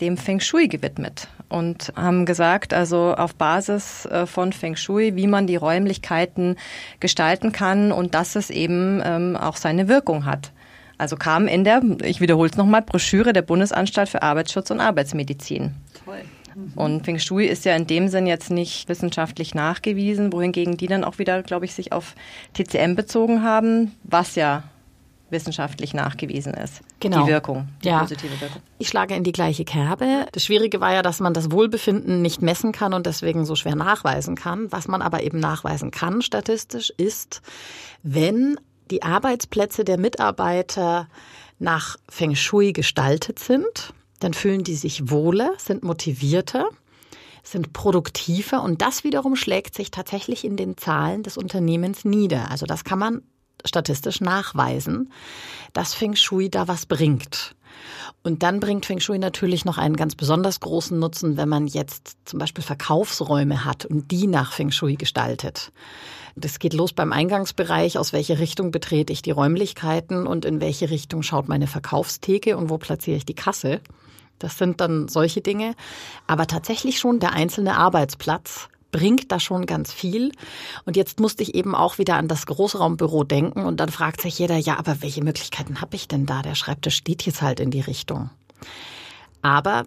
dem 0.00 0.16
Feng 0.16 0.40
Shui 0.40 0.68
gewidmet 0.68 1.28
und 1.50 1.92
haben 1.96 2.24
gesagt, 2.24 2.72
also 2.72 3.14
auf 3.14 3.34
Basis 3.34 4.06
äh, 4.06 4.26
von 4.26 4.52
Feng 4.52 4.76
Shui, 4.76 5.16
wie 5.16 5.26
man 5.26 5.46
die 5.46 5.56
Räumlichkeiten 5.56 6.56
gestalten 7.00 7.52
kann 7.52 7.92
und 7.92 8.14
dass 8.14 8.36
es 8.36 8.48
eben 8.48 9.02
ähm, 9.04 9.36
auch 9.36 9.56
seine 9.56 9.88
Wirkung 9.88 10.24
hat. 10.24 10.52
Also 10.96 11.16
kam 11.16 11.46
in 11.46 11.64
der, 11.64 11.82
ich 12.04 12.20
wiederhole 12.20 12.50
es 12.50 12.56
nochmal, 12.56 12.82
Broschüre 12.82 13.32
der 13.32 13.42
Bundesanstalt 13.42 14.08
für 14.08 14.22
Arbeitsschutz 14.22 14.70
und 14.70 14.80
Arbeitsmedizin. 14.80 15.74
Toll. 16.04 16.22
Und 16.74 17.04
Feng 17.04 17.18
Shui 17.18 17.46
ist 17.46 17.64
ja 17.64 17.74
in 17.74 17.86
dem 17.86 18.08
Sinn 18.08 18.26
jetzt 18.26 18.50
nicht 18.50 18.88
wissenschaftlich 18.88 19.54
nachgewiesen, 19.54 20.32
wohingegen 20.32 20.76
die 20.76 20.86
dann 20.86 21.04
auch 21.04 21.18
wieder, 21.18 21.42
glaube 21.42 21.64
ich, 21.64 21.74
sich 21.74 21.92
auf 21.92 22.14
TCM 22.54 22.94
bezogen 22.96 23.42
haben, 23.42 23.92
was 24.02 24.34
ja 24.34 24.64
wissenschaftlich 25.30 25.94
nachgewiesen 25.94 26.54
ist. 26.54 26.80
Genau. 27.00 27.24
Die 27.24 27.30
Wirkung, 27.30 27.68
die 27.82 27.88
ja. 27.88 28.00
positive 28.00 28.40
Wirkung. 28.40 28.62
Ich 28.78 28.88
schlage 28.88 29.14
in 29.14 29.24
die 29.24 29.32
gleiche 29.32 29.64
Kerbe. 29.64 30.26
Das 30.32 30.44
Schwierige 30.44 30.80
war 30.80 30.92
ja, 30.92 31.02
dass 31.02 31.20
man 31.20 31.34
das 31.34 31.50
Wohlbefinden 31.50 32.22
nicht 32.22 32.42
messen 32.42 32.72
kann 32.72 32.94
und 32.94 33.06
deswegen 33.06 33.44
so 33.44 33.54
schwer 33.54 33.76
nachweisen 33.76 34.36
kann. 34.36 34.70
Was 34.70 34.88
man 34.88 35.02
aber 35.02 35.22
eben 35.22 35.40
nachweisen 35.40 35.90
kann 35.90 36.22
statistisch 36.22 36.90
ist, 36.96 37.42
wenn 38.02 38.56
die 38.90 39.02
Arbeitsplätze 39.02 39.84
der 39.84 39.98
Mitarbeiter 39.98 41.08
nach 41.58 41.96
Feng 42.08 42.34
Shui 42.34 42.72
gestaltet 42.72 43.38
sind, 43.38 43.92
dann 44.18 44.34
fühlen 44.34 44.64
die 44.64 44.74
sich 44.74 45.10
wohler, 45.10 45.52
sind 45.58 45.82
motivierter, 45.82 46.68
sind 47.42 47.72
produktiver 47.72 48.62
und 48.62 48.82
das 48.82 49.04
wiederum 49.04 49.36
schlägt 49.36 49.74
sich 49.74 49.90
tatsächlich 49.90 50.44
in 50.44 50.56
den 50.56 50.76
Zahlen 50.76 51.22
des 51.22 51.36
Unternehmens 51.36 52.04
nieder. 52.04 52.50
Also 52.50 52.66
das 52.66 52.84
kann 52.84 52.98
man 52.98 53.22
statistisch 53.64 54.20
nachweisen, 54.20 55.12
dass 55.72 55.94
Feng 55.94 56.16
Shui 56.16 56.50
da 56.50 56.68
was 56.68 56.86
bringt. 56.86 57.54
Und 58.22 58.42
dann 58.42 58.60
bringt 58.60 58.86
Feng 58.86 59.00
Shui 59.00 59.18
natürlich 59.18 59.64
noch 59.64 59.78
einen 59.78 59.96
ganz 59.96 60.14
besonders 60.14 60.60
großen 60.60 60.98
Nutzen, 60.98 61.36
wenn 61.36 61.48
man 61.48 61.66
jetzt 61.66 62.16
zum 62.24 62.38
Beispiel 62.38 62.64
Verkaufsräume 62.64 63.64
hat 63.64 63.86
und 63.86 64.10
die 64.10 64.26
nach 64.26 64.52
Feng 64.52 64.70
Shui 64.70 64.96
gestaltet. 64.96 65.72
Das 66.36 66.58
geht 66.58 66.74
los 66.74 66.92
beim 66.92 67.12
Eingangsbereich, 67.12 67.98
aus 67.98 68.12
welcher 68.12 68.38
Richtung 68.38 68.70
betrete 68.70 69.12
ich 69.12 69.22
die 69.22 69.30
Räumlichkeiten 69.30 70.26
und 70.26 70.44
in 70.44 70.60
welche 70.60 70.90
Richtung 70.90 71.22
schaut 71.22 71.48
meine 71.48 71.66
Verkaufstheke 71.66 72.56
und 72.56 72.70
wo 72.70 72.78
platziere 72.78 73.16
ich 73.16 73.24
die 73.24 73.34
Kasse. 73.34 73.80
Das 74.38 74.56
sind 74.58 74.80
dann 74.80 75.08
solche 75.08 75.40
Dinge. 75.40 75.74
Aber 76.26 76.46
tatsächlich 76.46 76.98
schon 76.98 77.20
der 77.20 77.32
einzelne 77.32 77.76
Arbeitsplatz 77.76 78.68
bringt 78.90 79.30
da 79.32 79.40
schon 79.40 79.66
ganz 79.66 79.92
viel. 79.92 80.32
Und 80.84 80.96
jetzt 80.96 81.20
musste 81.20 81.42
ich 81.42 81.54
eben 81.54 81.74
auch 81.74 81.98
wieder 81.98 82.16
an 82.16 82.28
das 82.28 82.46
Großraumbüro 82.46 83.24
denken 83.24 83.64
und 83.64 83.78
dann 83.78 83.90
fragt 83.90 84.20
sich 84.20 84.38
jeder, 84.38 84.56
ja, 84.56 84.78
aber 84.78 85.02
welche 85.02 85.22
Möglichkeiten 85.22 85.80
habe 85.80 85.96
ich 85.96 86.08
denn 86.08 86.26
da? 86.26 86.42
Der 86.42 86.54
Schreibtisch 86.54 86.96
steht 86.96 87.22
jetzt 87.26 87.42
halt 87.42 87.60
in 87.60 87.70
die 87.70 87.80
Richtung. 87.80 88.30
Aber 89.42 89.84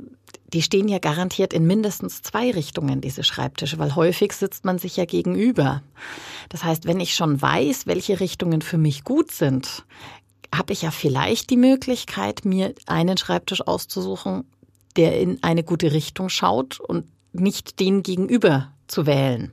die 0.54 0.62
stehen 0.62 0.88
ja 0.88 1.00
garantiert 1.00 1.54
in 1.54 1.66
mindestens 1.66 2.22
zwei 2.22 2.52
Richtungen, 2.52 3.02
diese 3.02 3.24
Schreibtische, 3.24 3.80
weil 3.80 3.96
häufig 3.96 4.34
sitzt 4.34 4.66
man 4.66 4.78
sich 4.78 4.98
ja 4.98 5.06
gegenüber. 5.06 5.82
Das 6.50 6.63
heißt, 6.63 6.86
wenn 6.86 7.00
ich 7.00 7.16
schon 7.16 7.42
weiß, 7.42 7.88
welche 7.88 8.20
Richtungen 8.20 8.62
für 8.62 8.78
mich 8.78 9.04
gut 9.04 9.32
sind, 9.32 9.84
habe 10.54 10.74
ich 10.74 10.84
ja 10.84 10.92
vielleicht 10.92 11.50
die 11.50 11.58
Möglichkeit, 11.58 12.46
mir 12.46 12.76
einen 12.86 13.18
Schreibtisch 13.18 13.66
auszusuchen, 13.66 14.46
der 14.96 15.20
in 15.20 15.42
eine 15.42 15.63
gute 15.63 15.92
Richtung 15.92 16.30
schaut 16.30 16.80
und 16.80 17.06
nicht 17.32 17.80
den 17.80 18.04
gegenüber 18.04 18.72
zu 18.93 19.06
wählen. 19.06 19.51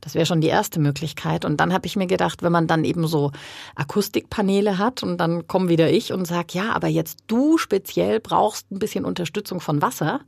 Das 0.00 0.14
wäre 0.14 0.24
schon 0.24 0.40
die 0.40 0.48
erste 0.48 0.80
Möglichkeit. 0.80 1.44
Und 1.44 1.58
dann 1.58 1.72
habe 1.72 1.86
ich 1.86 1.96
mir 1.96 2.06
gedacht, 2.06 2.42
wenn 2.42 2.52
man 2.52 2.66
dann 2.66 2.84
eben 2.84 3.06
so 3.06 3.32
Akustikpaneele 3.74 4.78
hat 4.78 5.02
und 5.02 5.18
dann 5.18 5.46
komme 5.46 5.68
wieder 5.68 5.90
ich 5.90 6.12
und 6.12 6.24
sag, 6.24 6.54
ja, 6.54 6.72
aber 6.72 6.88
jetzt 6.88 7.18
du 7.26 7.58
speziell 7.58 8.18
brauchst 8.18 8.70
ein 8.70 8.78
bisschen 8.78 9.04
Unterstützung 9.04 9.60
von 9.60 9.82
Wasser, 9.82 10.20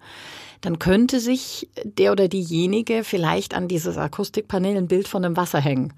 dann 0.61 0.79
könnte 0.79 1.21
sich 1.21 1.69
der 1.85 2.13
oder 2.13 2.29
diejenige 2.29 3.03
vielleicht 3.03 3.55
an 3.55 3.67
dieses 3.67 3.97
Akustikpanel 3.97 4.77
ein 4.77 4.89
Bild 4.89 5.09
von 5.09 5.25
einem 5.25 5.37
Wasser 5.37 5.61
hängen 5.61 5.93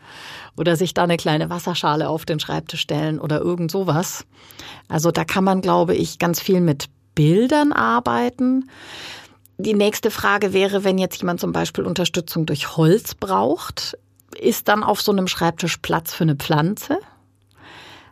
oder 0.56 0.76
sich 0.76 0.94
da 0.94 1.02
eine 1.02 1.18
kleine 1.18 1.50
Wasserschale 1.50 2.08
auf 2.08 2.24
den 2.24 2.40
Schreibtisch 2.40 2.80
stellen 2.80 3.18
oder 3.18 3.40
irgend 3.40 3.70
sowas. 3.70 4.24
Also 4.88 5.10
da 5.10 5.24
kann 5.24 5.44
man, 5.44 5.60
glaube 5.60 5.94
ich, 5.94 6.18
ganz 6.18 6.40
viel 6.40 6.60
mit 6.60 6.86
Bildern 7.14 7.72
arbeiten. 7.72 8.70
Die 9.58 9.74
nächste 9.74 10.10
Frage 10.10 10.52
wäre, 10.52 10.84
wenn 10.84 10.98
jetzt 10.98 11.20
jemand 11.20 11.40
zum 11.40 11.52
Beispiel 11.52 11.84
Unterstützung 11.84 12.46
durch 12.46 12.76
Holz 12.76 13.14
braucht, 13.14 13.96
ist 14.38 14.68
dann 14.68 14.82
auf 14.82 15.00
so 15.00 15.12
einem 15.12 15.28
Schreibtisch 15.28 15.76
Platz 15.78 16.12
für 16.12 16.24
eine 16.24 16.34
Pflanze? 16.34 16.98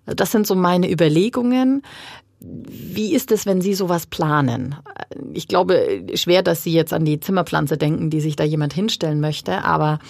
Das 0.06 0.30
sind 0.30 0.46
so 0.46 0.54
meine 0.54 0.90
Überlegungen. 0.90 1.82
Wie 2.40 3.14
ist 3.14 3.30
es, 3.30 3.46
wenn 3.46 3.60
Sie 3.60 3.74
sowas 3.74 4.06
planen? 4.06 4.76
Ich 5.32 5.46
glaube 5.46 6.04
schwer, 6.14 6.42
dass 6.42 6.64
Sie 6.64 6.72
jetzt 6.72 6.92
an 6.92 7.04
die 7.04 7.20
Zimmerpflanze 7.20 7.76
denken, 7.76 8.10
die 8.10 8.20
sich 8.20 8.34
da 8.34 8.42
jemand 8.44 8.72
hinstellen 8.72 9.20
möchte, 9.20 9.64
aber 9.64 10.00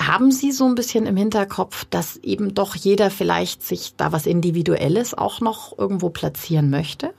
haben 0.00 0.30
Sie 0.30 0.52
so 0.52 0.66
ein 0.66 0.76
bisschen 0.76 1.06
im 1.06 1.16
Hinterkopf, 1.16 1.84
dass 1.86 2.16
eben 2.18 2.54
doch 2.54 2.76
jeder 2.76 3.10
vielleicht 3.10 3.64
sich 3.64 3.94
da 3.96 4.12
was 4.12 4.26
Individuelles 4.26 5.14
auch 5.14 5.40
noch 5.40 5.76
irgendwo 5.76 6.10
platzieren 6.10 6.70
möchte? 6.70 7.12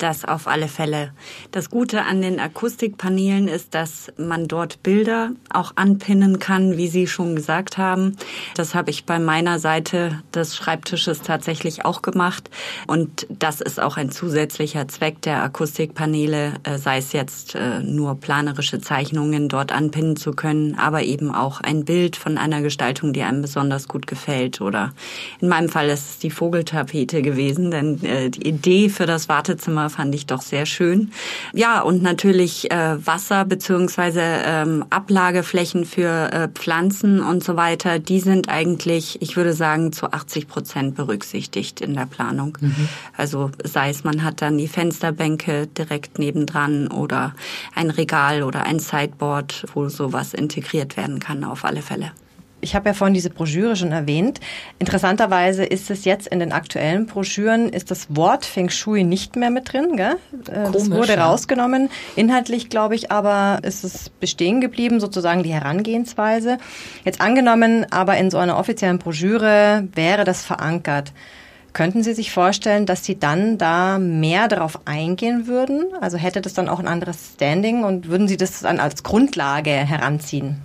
Das 0.00 0.24
auf 0.24 0.46
alle 0.46 0.66
Fälle. 0.66 1.12
Das 1.52 1.68
Gute 1.68 2.04
an 2.04 2.22
den 2.22 2.40
Akustikpaneelen 2.40 3.48
ist, 3.48 3.74
dass 3.74 4.10
man 4.16 4.48
dort 4.48 4.82
Bilder 4.82 5.32
auch 5.52 5.72
anpinnen 5.76 6.38
kann, 6.38 6.78
wie 6.78 6.88
Sie 6.88 7.06
schon 7.06 7.36
gesagt 7.36 7.76
haben. 7.76 8.16
Das 8.54 8.74
habe 8.74 8.88
ich 8.88 9.04
bei 9.04 9.18
meiner 9.18 9.58
Seite 9.58 10.22
des 10.32 10.56
Schreibtisches 10.56 11.20
tatsächlich 11.20 11.84
auch 11.84 12.00
gemacht. 12.00 12.48
Und 12.86 13.26
das 13.28 13.60
ist 13.60 13.78
auch 13.78 13.98
ein 13.98 14.10
zusätzlicher 14.10 14.88
Zweck 14.88 15.20
der 15.20 15.42
Akustikpaneele, 15.42 16.54
äh, 16.62 16.78
sei 16.78 16.96
es 16.96 17.12
jetzt 17.12 17.54
äh, 17.54 17.80
nur 17.80 18.18
planerische 18.18 18.80
Zeichnungen 18.80 19.50
dort 19.50 19.70
anpinnen 19.70 20.16
zu 20.16 20.32
können, 20.32 20.76
aber 20.76 21.02
eben 21.02 21.34
auch 21.34 21.60
ein 21.60 21.84
Bild 21.84 22.16
von 22.16 22.38
einer 22.38 22.62
Gestaltung, 22.62 23.12
die 23.12 23.22
einem 23.22 23.42
besonders 23.42 23.86
gut 23.86 24.06
gefällt. 24.06 24.62
Oder 24.62 24.94
in 25.40 25.48
meinem 25.48 25.68
Fall 25.68 25.90
ist 25.90 26.08
es 26.08 26.18
die 26.20 26.30
Vogeltapete 26.30 27.20
gewesen, 27.20 27.70
denn 27.70 28.02
äh, 28.02 28.30
die 28.30 28.48
Idee 28.48 28.88
für 28.88 29.04
das 29.04 29.28
Wartezimmer 29.28 29.89
fand 29.90 30.14
ich 30.14 30.26
doch 30.26 30.40
sehr 30.40 30.64
schön. 30.64 31.12
Ja, 31.52 31.80
und 31.82 32.02
natürlich 32.02 32.70
äh, 32.70 33.06
Wasser 33.06 33.44
beziehungsweise 33.44 34.22
ähm, 34.22 34.84
Ablageflächen 34.88 35.84
für 35.84 36.32
äh, 36.32 36.48
Pflanzen 36.48 37.20
und 37.20 37.44
so 37.44 37.56
weiter, 37.56 37.98
die 37.98 38.20
sind 38.20 38.48
eigentlich, 38.48 39.20
ich 39.20 39.36
würde 39.36 39.52
sagen, 39.52 39.92
zu 39.92 40.12
80 40.12 40.48
Prozent 40.48 40.94
berücksichtigt 40.94 41.80
in 41.80 41.94
der 41.94 42.06
Planung. 42.06 42.56
Mhm. 42.60 42.88
Also 43.16 43.50
sei 43.62 43.90
es, 43.90 44.04
man 44.04 44.24
hat 44.24 44.40
dann 44.40 44.56
die 44.56 44.68
Fensterbänke 44.68 45.66
direkt 45.66 46.18
nebendran 46.18 46.88
oder 46.88 47.34
ein 47.74 47.90
Regal 47.90 48.42
oder 48.42 48.62
ein 48.64 48.78
Sideboard, 48.78 49.66
wo 49.74 49.88
sowas 49.88 50.32
integriert 50.32 50.96
werden 50.96 51.20
kann, 51.20 51.44
auf 51.44 51.64
alle 51.64 51.82
Fälle 51.82 52.12
ich 52.60 52.74
habe 52.74 52.88
ja 52.88 52.94
vorhin 52.94 53.14
diese 53.14 53.30
Broschüre 53.30 53.76
schon 53.76 53.92
erwähnt. 53.92 54.40
Interessanterweise 54.78 55.64
ist 55.64 55.90
es 55.90 56.04
jetzt 56.04 56.26
in 56.28 56.38
den 56.38 56.52
aktuellen 56.52 57.06
Broschüren, 57.06 57.68
ist 57.68 57.90
das 57.90 58.14
Wort 58.14 58.44
Feng 58.44 58.70
Shui 58.70 59.04
nicht 59.04 59.36
mehr 59.36 59.50
mit 59.50 59.72
drin. 59.72 59.96
Gell? 59.96 60.16
Äh, 60.48 60.64
Komisch, 60.64 60.72
das 60.72 60.90
wurde 60.90 61.18
rausgenommen. 61.18 61.90
Inhaltlich, 62.16 62.68
glaube 62.68 62.94
ich, 62.94 63.10
aber 63.10 63.60
ist 63.62 63.84
es 63.84 64.10
bestehen 64.10 64.60
geblieben, 64.60 65.00
sozusagen 65.00 65.42
die 65.42 65.52
Herangehensweise. 65.52 66.58
Jetzt 67.04 67.20
angenommen, 67.20 67.86
aber 67.90 68.16
in 68.16 68.30
so 68.30 68.38
einer 68.38 68.58
offiziellen 68.58 68.98
Broschüre 68.98 69.88
wäre 69.94 70.24
das 70.24 70.44
verankert. 70.44 71.12
Könnten 71.72 72.02
Sie 72.02 72.14
sich 72.14 72.32
vorstellen, 72.32 72.84
dass 72.84 73.04
Sie 73.04 73.18
dann 73.18 73.56
da 73.56 73.98
mehr 73.98 74.48
darauf 74.48 74.80
eingehen 74.86 75.46
würden? 75.46 75.84
Also 76.00 76.18
hätte 76.18 76.40
das 76.40 76.52
dann 76.52 76.68
auch 76.68 76.80
ein 76.80 76.88
anderes 76.88 77.34
Standing 77.34 77.84
und 77.84 78.08
würden 78.08 78.26
Sie 78.26 78.36
das 78.36 78.60
dann 78.60 78.80
als 78.80 79.04
Grundlage 79.04 79.70
heranziehen? 79.70 80.56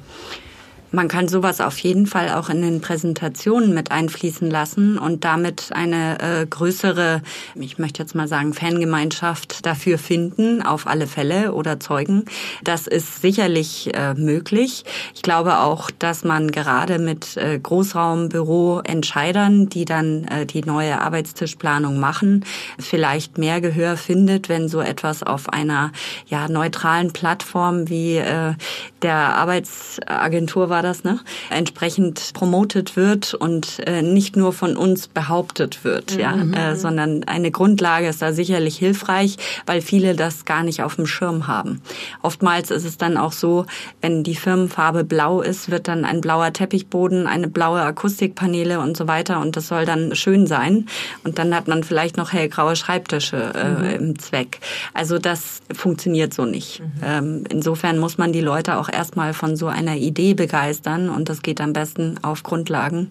Man 0.95 1.07
kann 1.09 1.27
sowas 1.27 1.59
auf 1.59 1.77
jeden 1.79 2.07
Fall 2.07 2.29
auch 2.29 2.47
in 2.47 2.61
den 2.61 2.79
Präsentationen 2.79 3.73
mit 3.73 3.91
einfließen 3.91 4.49
lassen 4.49 4.97
und 4.97 5.25
damit 5.25 5.71
eine 5.73 6.21
äh, 6.21 6.45
größere, 6.45 7.21
ich 7.55 7.77
möchte 7.77 8.01
jetzt 8.01 8.15
mal 8.15 8.29
sagen, 8.29 8.53
Fangemeinschaft 8.53 9.65
dafür 9.65 9.97
finden, 9.97 10.61
auf 10.61 10.87
alle 10.87 11.07
Fälle 11.07 11.53
oder 11.53 11.81
zeugen. 11.81 12.23
Das 12.63 12.87
ist 12.87 13.21
sicherlich 13.21 13.93
äh, 13.93 14.13
möglich. 14.13 14.85
Ich 15.13 15.21
glaube 15.21 15.59
auch, 15.59 15.91
dass 15.91 16.23
man 16.23 16.49
gerade 16.49 16.97
mit 16.97 17.35
äh, 17.35 17.59
Großraumbüro-Entscheidern, 17.59 19.67
die 19.67 19.83
dann 19.83 20.23
äh, 20.29 20.45
die 20.45 20.61
neue 20.61 21.01
Arbeitstischplanung 21.01 21.99
machen, 21.99 22.45
vielleicht 22.79 23.37
mehr 23.37 23.59
Gehör 23.59 23.97
findet, 23.97 24.47
wenn 24.47 24.69
so 24.69 24.79
etwas 24.79 25.23
auf 25.23 25.49
einer 25.49 25.91
ja 26.27 26.47
neutralen 26.47 27.11
Plattform 27.11 27.89
wie 27.89 28.15
äh, 28.15 28.53
der 29.01 29.35
Arbeitsagentur 29.35 30.69
war 30.69 30.84
das, 30.85 31.03
ne? 31.03 31.19
Entsprechend 31.49 32.33
promotet 32.33 32.95
wird 32.95 33.33
und 33.33 33.79
äh, 33.85 34.01
nicht 34.01 34.37
nur 34.37 34.53
von 34.53 34.77
uns 34.77 35.07
behauptet 35.07 35.83
wird, 35.83 36.13
mhm. 36.13 36.19
ja, 36.19 36.71
äh, 36.71 36.75
sondern 36.75 37.23
eine 37.25 37.51
Grundlage 37.51 38.07
ist 38.07 38.21
da 38.21 38.31
sicherlich 38.31 38.77
hilfreich, 38.77 39.37
weil 39.65 39.81
viele 39.81 40.15
das 40.15 40.45
gar 40.45 40.63
nicht 40.63 40.83
auf 40.83 40.95
dem 40.95 41.07
Schirm 41.07 41.47
haben. 41.47 41.81
Oftmals 42.21 42.71
ist 42.71 42.85
es 42.85 42.97
dann 42.97 43.17
auch 43.17 43.31
so, 43.31 43.65
wenn 44.01 44.23
die 44.23 44.35
Firmenfarbe 44.35 45.03
blau 45.03 45.41
ist, 45.41 45.71
wird 45.71 45.87
dann 45.87 46.05
ein 46.05 46.21
blauer 46.21 46.53
Teppichboden, 46.53 47.27
eine 47.27 47.47
blaue 47.47 47.81
Akustikpaneele 47.81 48.79
und 48.79 48.95
so 48.95 49.07
weiter 49.07 49.41
und 49.41 49.57
das 49.57 49.67
soll 49.67 49.85
dann 49.85 50.15
schön 50.15 50.47
sein 50.47 50.85
und 51.23 51.39
dann 51.39 51.53
hat 51.55 51.67
man 51.67 51.83
vielleicht 51.83 52.17
noch 52.17 52.31
hellgraue 52.31 52.75
Schreibtische 52.75 53.37
äh, 53.55 53.69
mhm. 53.69 54.07
im 54.07 54.19
Zweck. 54.19 54.59
Also 54.93 55.17
das 55.17 55.61
funktioniert 55.73 56.33
so 56.33 56.45
nicht. 56.45 56.79
Mhm. 56.79 56.91
Ähm, 57.03 57.43
insofern 57.49 57.97
muss 57.97 58.17
man 58.17 58.31
die 58.31 58.41
Leute 58.41 58.77
auch 58.77 58.89
erstmal 58.89 59.33
von 59.33 59.55
so 59.55 59.67
einer 59.67 59.95
Idee 59.95 60.33
begeistern 60.33 60.74
begeistern 60.75 61.09
und 61.09 61.29
das 61.29 61.41
geht 61.41 61.61
am 61.61 61.73
besten 61.73 62.19
auf 62.21 62.43
Grundlagen, 62.43 63.09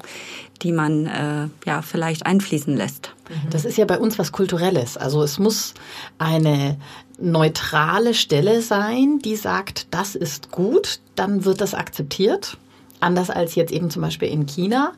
die 0.63 0.73
man 0.73 1.07
äh, 1.07 1.49
ja 1.67 1.83
vielleicht 1.83 2.27
einfließen 2.27 2.77
lässt. 2.77 3.15
Das 3.51 3.65
ist 3.65 3.79
ja 3.79 3.85
bei 3.85 3.99
uns 3.99 4.19
was 4.19 4.33
Kulturelles. 4.33 4.97
Also 4.97 5.23
es 5.23 5.39
muss 5.39 5.75
eine 6.19 6.79
neutrale 7.19 8.15
Stelle 8.15 8.61
sein, 8.61 9.19
die 9.21 9.37
sagt, 9.37 9.87
das 9.91 10.15
ist 10.15 10.51
gut, 10.51 11.01
dann 11.15 11.45
wird 11.45 11.61
das 11.61 11.75
akzeptiert. 11.75 12.57
Anders 13.01 13.31
als 13.31 13.55
jetzt 13.55 13.73
eben 13.73 13.91
zum 13.91 14.03
Beispiel 14.03 14.29
in 14.29 14.47
China 14.47 14.93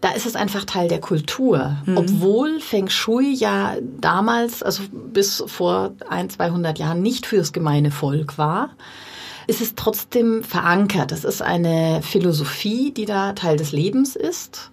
da 0.00 0.12
ist 0.12 0.24
es 0.24 0.34
einfach 0.34 0.64
Teil 0.64 0.88
der 0.88 1.00
Kultur. 1.00 1.76
Mhm. 1.84 1.98
Obwohl 1.98 2.58
Feng 2.60 2.88
Shui 2.88 3.34
ja 3.34 3.76
damals, 4.00 4.62
also 4.62 4.84
bis 4.90 5.44
vor 5.46 5.92
ein, 6.08 6.30
200 6.30 6.78
Jahren 6.78 7.02
nicht 7.02 7.26
fürs 7.26 7.52
gemeine 7.52 7.90
Volk 7.90 8.38
war, 8.38 8.70
ist 9.50 9.60
es 9.60 9.74
trotzdem 9.74 10.44
verankert. 10.44 11.10
Das 11.10 11.24
ist 11.24 11.42
eine 11.42 12.02
Philosophie, 12.02 12.92
die 12.92 13.04
da 13.04 13.32
Teil 13.32 13.56
des 13.56 13.72
Lebens 13.72 14.14
ist. 14.14 14.70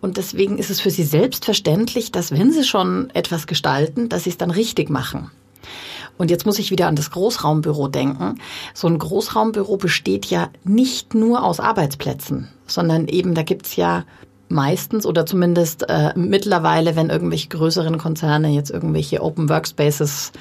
Und 0.00 0.16
deswegen 0.18 0.56
ist 0.56 0.70
es 0.70 0.80
für 0.80 0.90
sie 0.90 1.02
selbstverständlich, 1.02 2.12
dass 2.12 2.30
wenn 2.30 2.52
sie 2.52 2.62
schon 2.62 3.10
etwas 3.10 3.48
gestalten, 3.48 4.08
dass 4.08 4.24
sie 4.24 4.30
es 4.30 4.38
dann 4.38 4.52
richtig 4.52 4.88
machen. 4.88 5.32
Und 6.16 6.30
jetzt 6.30 6.46
muss 6.46 6.60
ich 6.60 6.70
wieder 6.70 6.86
an 6.86 6.94
das 6.94 7.10
Großraumbüro 7.10 7.88
denken. 7.88 8.40
So 8.72 8.86
ein 8.86 8.98
Großraumbüro 8.98 9.78
besteht 9.78 10.26
ja 10.26 10.48
nicht 10.62 11.14
nur 11.14 11.42
aus 11.42 11.58
Arbeitsplätzen, 11.58 12.48
sondern 12.68 13.08
eben, 13.08 13.34
da 13.34 13.42
gibt's 13.42 13.74
ja 13.74 14.04
meistens 14.48 15.06
oder 15.06 15.26
zumindest 15.26 15.88
äh, 15.88 16.12
mittlerweile, 16.16 16.96
wenn 16.96 17.10
irgendwelche 17.10 17.48
größeren 17.48 17.98
Konzerne 17.98 18.50
jetzt 18.50 18.70
irgendwelche 18.70 19.22
Open 19.22 19.48
Workspaces 19.48 20.32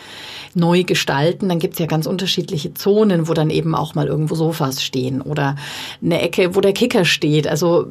neu 0.56 0.84
gestalten, 0.84 1.50
dann 1.50 1.60
gibt's 1.60 1.80
ja 1.80 1.86
ganz 1.86 2.06
unterschiedliche 2.06 2.74
Zonen, 2.74 3.28
wo 3.28 3.34
dann 3.34 3.50
eben 3.50 3.76
auch 3.76 3.96
mal 3.96 4.08
irgendwo 4.08 4.36
Sofas 4.36 4.84
stehen 4.84 5.22
oder 5.22 5.56
eine 6.02 6.22
Ecke, 6.22 6.56
wo 6.56 6.62
der 6.62 6.74
Kicker 6.74 7.06
steht. 7.06 7.48
Also 7.48 7.88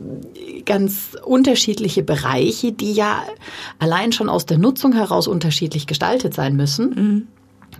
ganz 0.65 1.17
unterschiedliche 1.25 2.03
Bereiche, 2.03 2.73
die 2.73 2.93
ja 2.93 3.23
allein 3.79 4.13
schon 4.13 4.29
aus 4.29 4.47
der 4.47 4.59
Nutzung 4.59 4.93
heraus 4.93 5.27
unterschiedlich 5.27 5.87
gestaltet 5.87 6.35
sein 6.35 6.57
müssen. 6.57 6.91
Mhm. 6.91 7.27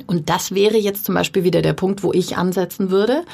Und 0.07 0.31
das 0.31 0.55
wäre 0.55 0.79
jetzt 0.79 1.05
zum 1.05 1.15
Beispiel 1.15 1.45
wieder 1.45 1.61
der 1.61 1.75
Punkt, 1.75 2.03
wo 2.03 2.13
ich 2.13 2.37
ansetzen 2.37 2.91
würde. 2.91 3.25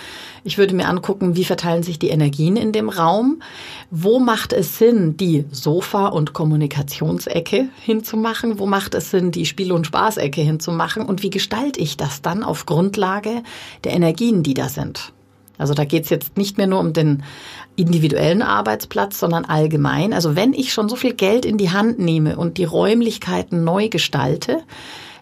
Ich 0.43 0.59
würde 0.59 0.75
mir 0.75 0.89
angucken, 0.89 1.37
wie 1.37 1.45
verteilen 1.45 1.83
sich 1.83 1.99
die 1.99 2.09
Energien 2.09 2.57
in 2.57 2.73
dem 2.73 2.89
Raum? 2.89 3.43
Wo 3.91 4.19
macht 4.19 4.53
es 4.53 4.79
Sinn, 4.79 5.17
die 5.17 5.45
Sofa- 5.51 6.09
und 6.09 6.33
Kommunikationsecke 6.33 7.69
hinzumachen? 7.81 8.59
Wo 8.59 8.67
macht 8.67 8.95
es 8.95 9.11
Sinn, 9.11 9.31
die 9.31 9.47
Spiel- 9.47 9.73
und 9.73 9.87
Spaßecke 9.87 10.41
hinzumachen? 10.41 11.05
Und 11.05 11.23
wie 11.23 11.31
gestalte 11.31 11.81
ich 11.81 11.97
das 11.97 12.23
dann 12.23 12.43
auf 12.43 12.67
Grundlage 12.67 13.43
der 13.85 13.93
Energien, 13.93 14.43
die 14.43 14.55
da 14.55 14.69
sind? 14.69 15.13
Also 15.59 15.75
da 15.75 15.85
geht 15.85 16.05
es 16.05 16.11
jetzt 16.11 16.37
nicht 16.37 16.57
mehr 16.57 16.69
nur 16.69 16.79
um 16.79 16.93
den 16.93 17.25
individuellen 17.75 18.43
Arbeitsplatz, 18.43 19.19
sondern 19.19 19.45
allgemein. 19.45 20.13
Also 20.13 20.37
wenn 20.37 20.53
ich 20.53 20.73
schon 20.73 20.89
so 20.89 20.97
viel 20.97 21.15
Geld 21.15 21.45
in 21.45 21.59
die 21.59 21.71
Hand 21.71 21.99
nehme 21.99 22.37
und 22.37 22.59
die 22.59 22.65
Räumlichkeiten 22.65 23.65
neu 23.65 23.89
gestalte, 23.89 24.63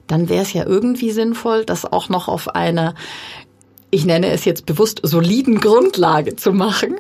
dann 0.07 0.29
wäre 0.29 0.43
es 0.43 0.53
ja 0.53 0.65
irgendwie 0.65 1.11
sinnvoll, 1.11 1.65
das 1.65 1.85
auch 1.85 2.09
noch 2.09 2.29
auf 2.29 2.55
einer, 2.55 2.95
ich 3.91 4.05
nenne 4.05 4.29
es 4.31 4.45
jetzt 4.45 4.67
bewusst, 4.67 5.01
soliden 5.03 5.61
Grundlage 5.61 6.37
zu 6.37 6.53
machen, 6.53 6.97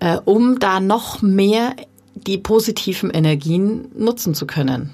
äh, 0.00 0.18
um 0.24 0.58
da 0.58 0.80
noch 0.80 1.22
mehr 1.22 1.74
die 2.14 2.38
positiven 2.38 3.10
Energien 3.10 3.88
nutzen 3.96 4.34
zu 4.34 4.46
können. 4.46 4.92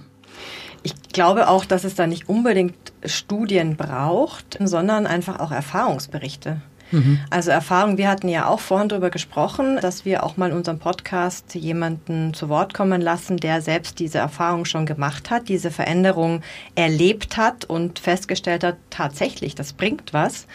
Ich 0.82 0.94
glaube 1.12 1.48
auch, 1.48 1.64
dass 1.64 1.84
es 1.84 1.94
da 1.94 2.06
nicht 2.06 2.28
unbedingt 2.28 2.74
Studien 3.04 3.76
braucht, 3.76 4.58
sondern 4.60 5.06
einfach 5.06 5.38
auch 5.38 5.52
Erfahrungsberichte. 5.52 6.60
Mhm. 6.92 7.18
Also 7.30 7.50
Erfahrung, 7.50 7.98
wir 7.98 8.08
hatten 8.08 8.28
ja 8.28 8.46
auch 8.46 8.60
vorhin 8.60 8.88
darüber 8.88 9.10
gesprochen, 9.10 9.78
dass 9.80 10.04
wir 10.04 10.22
auch 10.22 10.36
mal 10.36 10.50
in 10.50 10.56
unserem 10.56 10.78
Podcast 10.78 11.54
jemanden 11.54 12.34
zu 12.34 12.48
Wort 12.48 12.74
kommen 12.74 13.00
lassen, 13.00 13.38
der 13.38 13.60
selbst 13.60 13.98
diese 13.98 14.18
Erfahrung 14.18 14.64
schon 14.64 14.86
gemacht 14.86 15.30
hat, 15.30 15.48
diese 15.48 15.70
Veränderung 15.70 16.42
erlebt 16.74 17.36
hat 17.36 17.64
und 17.64 17.98
festgestellt 17.98 18.62
hat, 18.62 18.76
tatsächlich, 18.90 19.54
das 19.54 19.72
bringt 19.72 20.12
was. 20.12 20.46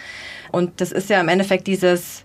Und 0.51 0.79
das 0.79 0.91
ist 0.91 1.09
ja 1.09 1.19
im 1.19 1.27
Endeffekt 1.27 1.67
dieses 1.67 2.23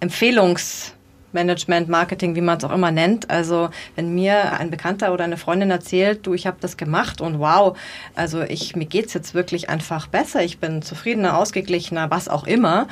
Empfehlungs 0.00 0.94
Management, 1.32 1.88
Marketing, 1.88 2.34
wie 2.34 2.40
man 2.40 2.58
es 2.58 2.64
auch 2.64 2.72
immer 2.72 2.90
nennt. 2.90 3.30
Also 3.30 3.68
wenn 3.96 4.14
mir 4.14 4.58
ein 4.58 4.70
Bekannter 4.70 5.12
oder 5.12 5.24
eine 5.24 5.36
Freundin 5.36 5.70
erzählt, 5.70 6.26
du, 6.26 6.34
ich 6.34 6.46
habe 6.46 6.56
das 6.60 6.76
gemacht 6.76 7.20
und 7.20 7.38
wow, 7.38 7.76
also 8.14 8.42
ich 8.42 8.76
mir 8.76 8.86
geht's 8.86 9.14
jetzt 9.14 9.34
wirklich 9.34 9.68
einfach 9.68 10.06
besser, 10.06 10.42
ich 10.42 10.58
bin 10.58 10.82
zufriedener, 10.82 11.36
ausgeglichener, 11.36 12.10
was 12.10 12.28
auch 12.28 12.46
immer, 12.46 12.88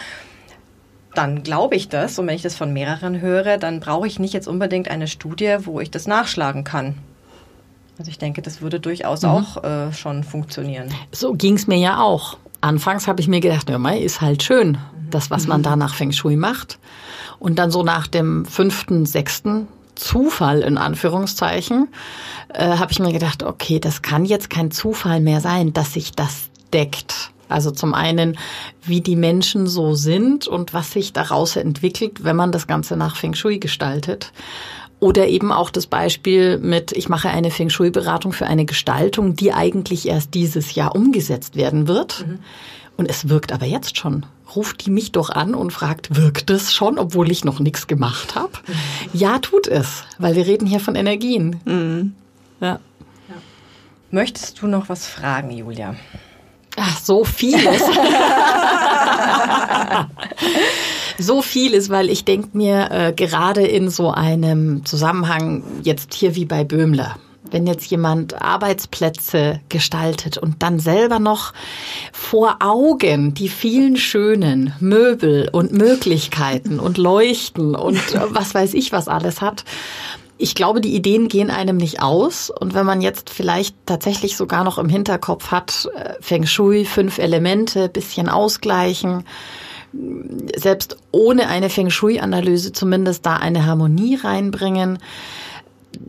dann 1.17 1.43
glaube 1.43 1.75
ich 1.75 1.89
das. 1.89 2.19
Und 2.19 2.27
wenn 2.27 2.37
ich 2.37 2.43
das 2.43 2.55
von 2.55 2.73
mehreren 2.73 3.21
höre, 3.21 3.59
dann 3.59 3.81
brauche 3.81 4.07
ich 4.07 4.19
nicht 4.19 4.35
jetzt 4.35 4.49
unbedingt 4.49 4.89
eine 4.91 5.09
Studie, 5.09 5.57
wo 5.61 5.81
ich 5.81 5.91
das 5.91 6.07
nachschlagen 6.07 6.65
kann. 6.65 6.95
Also 7.99 8.11
ich 8.11 8.19
denke, 8.19 8.43
das 8.43 8.61
würde 8.61 8.79
durchaus 8.79 9.23
mhm. 9.23 9.29
auch 9.29 9.65
äh, 9.65 9.93
schon 9.93 10.23
funktionieren. 10.23 10.89
So 11.13 11.35
ging 11.35 11.55
es 11.55 11.67
mir 11.67 11.79
ja 11.79 12.01
auch. 12.01 12.37
Anfangs 12.61 13.07
habe 13.07 13.21
ich 13.21 13.29
mir 13.29 13.41
gedacht, 13.41 13.71
ja, 13.71 13.91
ist 13.91 14.21
halt 14.21 14.43
schön, 14.43 14.73
mhm. 14.73 15.11
das, 15.11 15.31
was 15.31 15.47
man 15.47 15.63
da 15.63 15.77
nach 15.77 15.95
Feng 15.95 16.13
Shui 16.13 16.37
macht. 16.37 16.79
Und 17.39 17.59
dann 17.59 17.71
so 17.71 17.83
nach 17.83 18.07
dem 18.07 18.45
fünften, 18.45 19.07
sechsten 19.07 19.69
Zufall 19.95 20.61
in 20.61 20.79
Anführungszeichen, 20.79 21.89
äh, 22.53 22.77
habe 22.77 22.93
ich 22.93 22.99
mir 22.99 23.13
gedacht, 23.13 23.43
okay, 23.43 23.81
das 23.81 24.03
kann 24.03 24.25
jetzt 24.25 24.51
kein 24.51 24.71
Zufall 24.71 25.21
mehr 25.21 25.41
sein, 25.41 25.73
dass 25.73 25.95
sich 25.95 26.13
das 26.13 26.51
deckt. 26.73 27.31
Also 27.49 27.71
zum 27.71 27.95
einen, 27.95 28.39
wie 28.83 29.01
die 29.01 29.17
Menschen 29.17 29.67
so 29.67 29.95
sind 29.95 30.47
und 30.49 30.75
was 30.75 30.93
sich 30.93 31.13
daraus 31.13 31.57
entwickelt, 31.57 32.25
wenn 32.25 32.37
man 32.37 32.53
das 32.53 32.67
Ganze 32.67 32.97
nach 32.97 33.17
Feng 33.17 33.35
Shui 33.35 33.59
gestaltet. 33.59 34.33
Oder 34.99 35.29
eben 35.29 35.53
auch 35.53 35.71
das 35.71 35.87
Beispiel 35.87 36.59
mit, 36.59 36.93
ich 36.93 37.09
mache 37.09 37.29
eine 37.29 37.51
Feng 37.51 37.69
Shui-Beratung 37.69 38.33
für 38.33 38.47
eine 38.47 38.65
Gestaltung, 38.65 39.37
die 39.37 39.53
eigentlich 39.53 40.09
erst 40.09 40.33
dieses 40.33 40.75
Jahr 40.75 40.95
umgesetzt 40.95 41.55
werden 41.55 41.87
wird. 41.87 42.27
Mhm. 42.27 42.39
Und 42.97 43.11
es 43.11 43.29
wirkt 43.29 43.53
aber 43.53 43.67
jetzt 43.67 43.99
schon. 43.99 44.25
Ruft 44.55 44.87
die 44.87 44.91
mich 44.91 45.13
doch 45.13 45.29
an 45.29 45.55
und 45.55 45.73
fragt, 45.73 46.17
wirkt 46.17 46.49
es 46.49 46.73
schon, 46.73 46.99
obwohl 46.99 47.31
ich 47.31 47.45
noch 47.45 47.61
nichts 47.61 47.89
gemacht 47.89 48.35
habe? 48.35 48.53
Mhm. 48.67 48.73
Ja, 49.13 49.39
tut 49.39 49.67
es, 49.67 50.05
weil 50.19 50.35
wir 50.35 50.47
reden 50.47 50.67
hier 50.67 50.81
von 50.81 50.95
Energien. 50.95 51.61
Mhm. 51.67 52.15
Ja. 52.61 52.81
ja. 53.29 53.35
Möchtest 54.11 54.63
du 54.63 54.67
noch 54.67 54.89
was 54.89 55.07
fragen, 55.07 55.51
Julia? 55.51 55.95
Ach, 56.77 57.01
so 57.01 57.25
vieles. 57.25 57.83
so 61.19 61.43
vieles, 61.43 61.91
weil 61.91 62.11
ich 62.11 62.25
denke 62.25 62.51
mir, 62.53 62.91
äh, 62.91 63.13
gerade 63.13 63.67
in 63.67 63.91
so 63.91 64.11
einem 64.11 64.85
Zusammenhang, 64.85 65.63
jetzt 65.83 66.15
hier 66.15 66.35
wie 66.35 66.45
bei 66.45 66.65
Böhmler, 66.65 67.17
wenn 67.51 67.67
jetzt 67.67 67.91
jemand 67.91 68.43
Arbeitsplätze 68.43 69.61
gestaltet 69.69 70.37
und 70.37 70.63
dann 70.63 70.81
selber 70.81 71.19
noch 71.19 71.53
vor 72.13 72.57
Augen 72.61 73.35
die 73.35 73.49
vielen 73.49 73.97
schönen 73.97 74.73
Möbel 74.81 75.49
und 75.53 75.73
Möglichkeiten 75.73 76.81
und 76.81 76.99
Leuchten 76.99 77.75
und 77.75 78.01
was 78.31 78.55
weiß 78.55 78.75
ich 78.75 78.93
was 78.93 79.09
alles 79.09 79.41
hat, 79.41 79.65
ich 80.39 80.55
glaube, 80.55 80.81
die 80.81 80.95
Ideen 80.95 81.29
gehen 81.29 81.51
einem 81.51 81.77
nicht 81.77 82.03
aus. 82.03 82.51
Und 82.51 82.75
wenn 82.75 82.87
man 82.87 83.01
jetzt 83.01 83.31
vielleicht 83.31 83.75
tatsächlich 83.87 84.37
sogar 84.37 84.65
noch 84.65 84.79
im 84.79 84.89
Hinterkopf 84.89 85.51
hat, 85.51 85.89
äh, 85.95 86.15
Feng 86.21 86.47
Shui, 86.47 86.85
fünf 86.85 87.19
Elemente, 87.19 87.89
bisschen 87.89 88.29
ausgleichen, 88.29 89.25
selbst 90.57 90.97
ohne 91.11 91.49
eine 91.49 91.71
Feng 91.71 91.91
Shui-Analyse 91.91 92.73
zumindest 92.73 93.25
da 93.25 93.37
eine 93.37 93.65
Harmonie 93.65 94.17
reinbringen, 94.17 94.99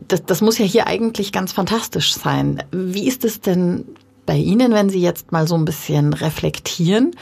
das, 0.08 0.24
das 0.24 0.40
muss 0.42 0.58
ja 0.58 0.66
hier 0.66 0.86
eigentlich 0.86 1.32
ganz 1.32 1.52
fantastisch 1.52 2.14
sein. 2.14 2.62
Wie 2.70 3.06
ist 3.06 3.24
es 3.24 3.40
denn 3.40 3.86
bei 4.26 4.36
Ihnen, 4.36 4.72
wenn 4.72 4.90
Sie 4.90 5.00
jetzt 5.00 5.32
mal 5.32 5.48
so 5.48 5.54
ein 5.54 5.64
bisschen 5.64 6.12
reflektieren? 6.12 7.12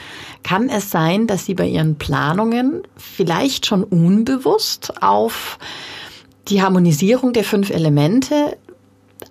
Kann 0.43 0.67
es 0.67 0.91
sein, 0.91 1.27
dass 1.27 1.45
Sie 1.45 1.53
bei 1.53 1.65
Ihren 1.65 1.95
Planungen 1.97 2.83
vielleicht 2.97 3.65
schon 3.65 3.85
unbewusst 3.85 5.01
auf 5.01 5.57
die 6.47 6.61
Harmonisierung 6.61 7.33
der 7.33 7.43
fünf 7.43 7.69
Elemente 7.69 8.57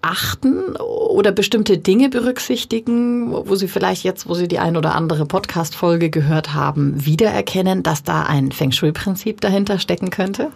achten 0.03 0.77
oder 0.77 1.33
bestimmte 1.33 1.79
Dinge 1.79 2.09
berücksichtigen, 2.09 3.33
wo 3.33 3.55
Sie 3.55 3.69
vielleicht 3.69 4.05
jetzt, 4.05 4.29
wo 4.29 4.35
Sie 4.35 4.49
die 4.49 4.59
ein 4.59 4.77
oder 4.77 4.95
andere 4.95 5.27
Podcast-Folge 5.27 6.11
gehört 6.11 6.55
haben, 6.55 7.05
wiedererkennen, 7.05 7.83
dass 7.83 8.03
da 8.03 8.23
ein 8.23 8.53
Feng 8.53 8.73
Shui-Prinzip 8.73 9.41
dahinter 9.41 9.79
stecken 9.79 10.11
könnte? 10.11 10.51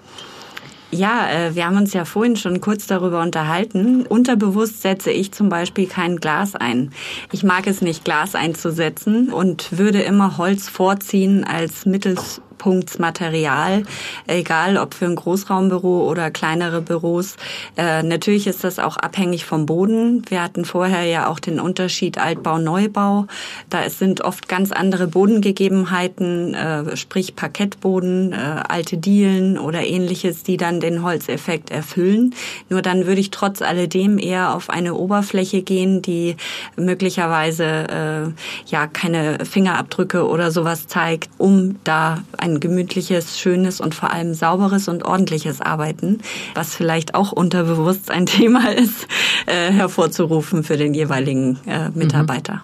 Ja, 0.92 1.30
äh, 1.30 1.54
wir 1.54 1.66
haben 1.66 1.76
uns 1.76 1.92
ja 1.92 2.04
vorhin 2.04 2.36
schon 2.36 2.60
kurz 2.60 2.88
darüber 2.88 3.22
unterhalten. 3.22 4.04
Unterbewusst 4.06 4.82
setze 4.82 5.12
ich 5.12 5.30
zum 5.30 5.48
Beispiel 5.48 5.86
kein 5.86 6.16
Glas 6.16 6.56
ein. 6.56 6.90
Ich 7.30 7.44
mag 7.44 7.68
es 7.68 7.80
nicht, 7.80 8.04
Glas 8.04 8.34
einzusetzen 8.34 9.32
und 9.32 9.78
würde 9.78 10.02
immer 10.02 10.36
Holz 10.36 10.68
vorziehen 10.68 11.44
als 11.44 11.86
mittels 11.86 12.40
Schnittpunktsmaterial, 12.60 13.84
egal 14.26 14.76
ob 14.76 14.94
für 14.94 15.06
ein 15.06 15.16
Großraumbüro 15.16 16.08
oder 16.08 16.30
kleinere 16.30 16.82
Büros. 16.82 17.36
Äh, 17.76 18.02
natürlich 18.02 18.46
ist 18.46 18.64
das 18.64 18.78
auch 18.78 18.96
abhängig 18.96 19.44
vom 19.44 19.66
Boden. 19.66 20.22
Wir 20.28 20.42
hatten 20.42 20.64
vorher 20.64 21.04
ja 21.04 21.28
auch 21.28 21.40
den 21.40 21.58
Unterschied 21.58 22.18
Altbau, 22.18 22.58
Neubau. 22.58 23.26
Da 23.70 23.88
sind 23.88 24.20
oft 24.22 24.48
ganz 24.48 24.72
andere 24.72 25.06
Bodengegebenheiten, 25.06 26.54
äh, 26.54 26.96
sprich 26.96 27.34
Parkettboden, 27.34 28.32
äh, 28.32 28.36
alte 28.68 28.98
Dielen 28.98 29.58
oder 29.58 29.82
ähnliches, 29.82 30.42
die 30.42 30.56
dann 30.56 30.80
den 30.80 31.02
Holzeffekt 31.02 31.70
erfüllen. 31.70 32.34
Nur 32.68 32.82
dann 32.82 33.06
würde 33.06 33.20
ich 33.20 33.30
trotz 33.30 33.62
alledem 33.62 34.18
eher 34.18 34.54
auf 34.54 34.68
eine 34.68 34.94
Oberfläche 34.94 35.62
gehen, 35.62 36.02
die 36.02 36.36
möglicherweise 36.76 38.34
ja 38.66 38.86
keine 38.86 39.44
Fingerabdrücke 39.44 40.26
oder 40.26 40.50
sowas 40.50 40.86
zeigt, 40.86 41.30
um 41.38 41.76
da 41.84 42.22
ein 42.38 42.49
gemütliches, 42.58 43.38
schönes 43.38 43.80
und 43.80 43.94
vor 43.94 44.10
allem 44.10 44.34
sauberes 44.34 44.88
und 44.88 45.04
ordentliches 45.04 45.60
Arbeiten, 45.60 46.18
was 46.54 46.74
vielleicht 46.74 47.14
auch 47.14 47.30
unterbewusst 47.30 48.10
ein 48.10 48.26
Thema 48.40 48.72
ist, 48.72 49.06
äh, 49.46 49.70
hervorzurufen 49.70 50.64
für 50.64 50.76
den 50.76 50.94
jeweiligen 50.94 51.60
äh, 51.66 51.90
Mitarbeiter. 51.90 52.54
Mhm. 52.54 52.60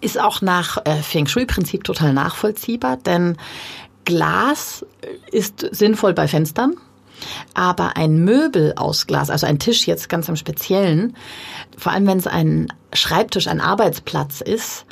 Ist 0.00 0.18
auch 0.18 0.40
nach 0.40 0.78
äh, 0.86 1.02
Feng 1.02 1.26
Shui-Prinzip 1.26 1.84
total 1.84 2.14
nachvollziehbar, 2.14 2.96
denn 2.96 3.36
Glas 4.04 4.84
ist 5.30 5.66
sinnvoll 5.72 6.14
bei 6.14 6.28
Fenstern. 6.28 6.76
Aber 7.54 7.96
ein 7.96 8.24
Möbel 8.24 8.74
aus 8.76 9.06
Glas, 9.06 9.30
also 9.30 9.46
ein 9.46 9.60
Tisch 9.60 9.86
jetzt 9.86 10.08
ganz 10.08 10.28
im 10.28 10.34
Speziellen, 10.34 11.16
vor 11.78 11.92
allem 11.92 12.06
wenn 12.06 12.18
es 12.18 12.26
ein 12.26 12.72
Schreibtisch, 12.92 13.46
ein 13.46 13.60
Arbeitsplatz 13.60 14.40
ist, 14.40 14.86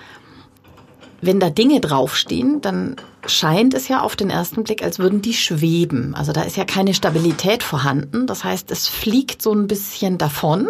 wenn 1.20 1.40
da 1.40 1.50
Dinge 1.50 1.80
draufstehen, 1.80 2.61
dann 2.61 2.96
scheint 3.26 3.74
es 3.74 3.88
ja 3.88 4.00
auf 4.00 4.16
den 4.16 4.30
ersten 4.30 4.64
Blick, 4.64 4.83
als 4.83 4.98
würden 4.98 5.22
die 5.22 5.35
schweben. 5.35 6.14
Also 6.14 6.33
da 6.33 6.42
ist 6.42 6.56
ja 6.56 6.64
keine 6.64 6.94
Stabilität 6.94 7.62
vorhanden. 7.62 8.26
Das 8.26 8.44
heißt, 8.44 8.70
es 8.70 8.88
fliegt 8.88 9.42
so 9.42 9.52
ein 9.52 9.66
bisschen 9.66 10.18
davon. 10.18 10.68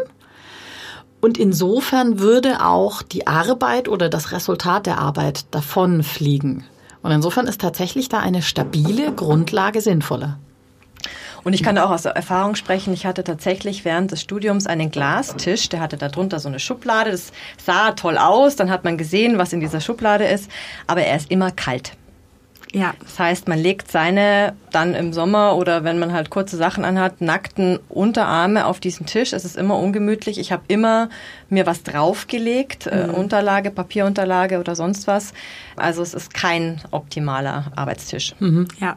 Und 1.20 1.36
insofern 1.36 2.18
würde 2.18 2.64
auch 2.64 3.02
die 3.02 3.26
Arbeit 3.26 3.88
oder 3.88 4.08
das 4.08 4.32
Resultat 4.32 4.86
der 4.86 4.98
Arbeit 4.98 5.46
davon 5.54 6.02
fliegen. 6.02 6.64
Und 7.02 7.10
insofern 7.10 7.46
ist 7.46 7.60
tatsächlich 7.60 8.08
da 8.08 8.20
eine 8.20 8.42
stabile 8.42 9.12
Grundlage 9.12 9.80
sinnvoller. 9.80 10.38
Und 11.42 11.54
ich 11.54 11.62
kann 11.62 11.78
auch 11.78 11.90
aus 11.90 12.04
Erfahrung 12.04 12.54
sprechen, 12.54 12.92
ich 12.92 13.06
hatte 13.06 13.24
tatsächlich 13.24 13.84
während 13.84 14.10
des 14.10 14.20
Studiums 14.20 14.66
einen 14.66 14.90
Glastisch, 14.90 15.68
der 15.68 15.80
hatte 15.80 15.96
darunter 15.96 16.38
so 16.38 16.48
eine 16.48 16.60
Schublade, 16.60 17.10
das 17.10 17.32
sah 17.64 17.92
toll 17.92 18.18
aus, 18.18 18.56
dann 18.56 18.70
hat 18.70 18.84
man 18.84 18.98
gesehen, 18.98 19.38
was 19.38 19.52
in 19.52 19.60
dieser 19.60 19.80
Schublade 19.80 20.26
ist, 20.26 20.50
aber 20.86 21.02
er 21.02 21.16
ist 21.16 21.30
immer 21.30 21.50
kalt. 21.50 21.92
Ja. 22.72 22.94
Das 23.00 23.18
heißt, 23.18 23.48
man 23.48 23.58
legt 23.58 23.90
seine 23.90 24.54
dann 24.70 24.94
im 24.94 25.12
Sommer 25.12 25.56
oder 25.56 25.82
wenn 25.82 25.98
man 25.98 26.12
halt 26.12 26.30
kurze 26.30 26.56
Sachen 26.56 26.84
anhat, 26.84 27.20
nackten 27.20 27.78
Unterarme 27.88 28.66
auf 28.66 28.80
diesen 28.80 29.06
Tisch. 29.06 29.32
Es 29.32 29.44
ist 29.44 29.56
immer 29.56 29.76
ungemütlich. 29.76 30.38
Ich 30.38 30.52
habe 30.52 30.62
immer 30.68 31.08
mir 31.48 31.66
was 31.66 31.82
draufgelegt, 31.82 32.86
äh, 32.86 33.06
mhm. 33.06 33.10
äh, 33.10 33.16
Unterlage, 33.16 33.70
Papierunterlage 33.70 34.60
oder 34.60 34.76
sonst 34.76 35.06
was. 35.06 35.32
Also 35.76 36.02
es 36.02 36.14
ist 36.14 36.32
kein 36.32 36.80
optimaler 36.90 37.72
Arbeitstisch. 37.74 38.34
Mhm. 38.38 38.68
Ja. 38.80 38.96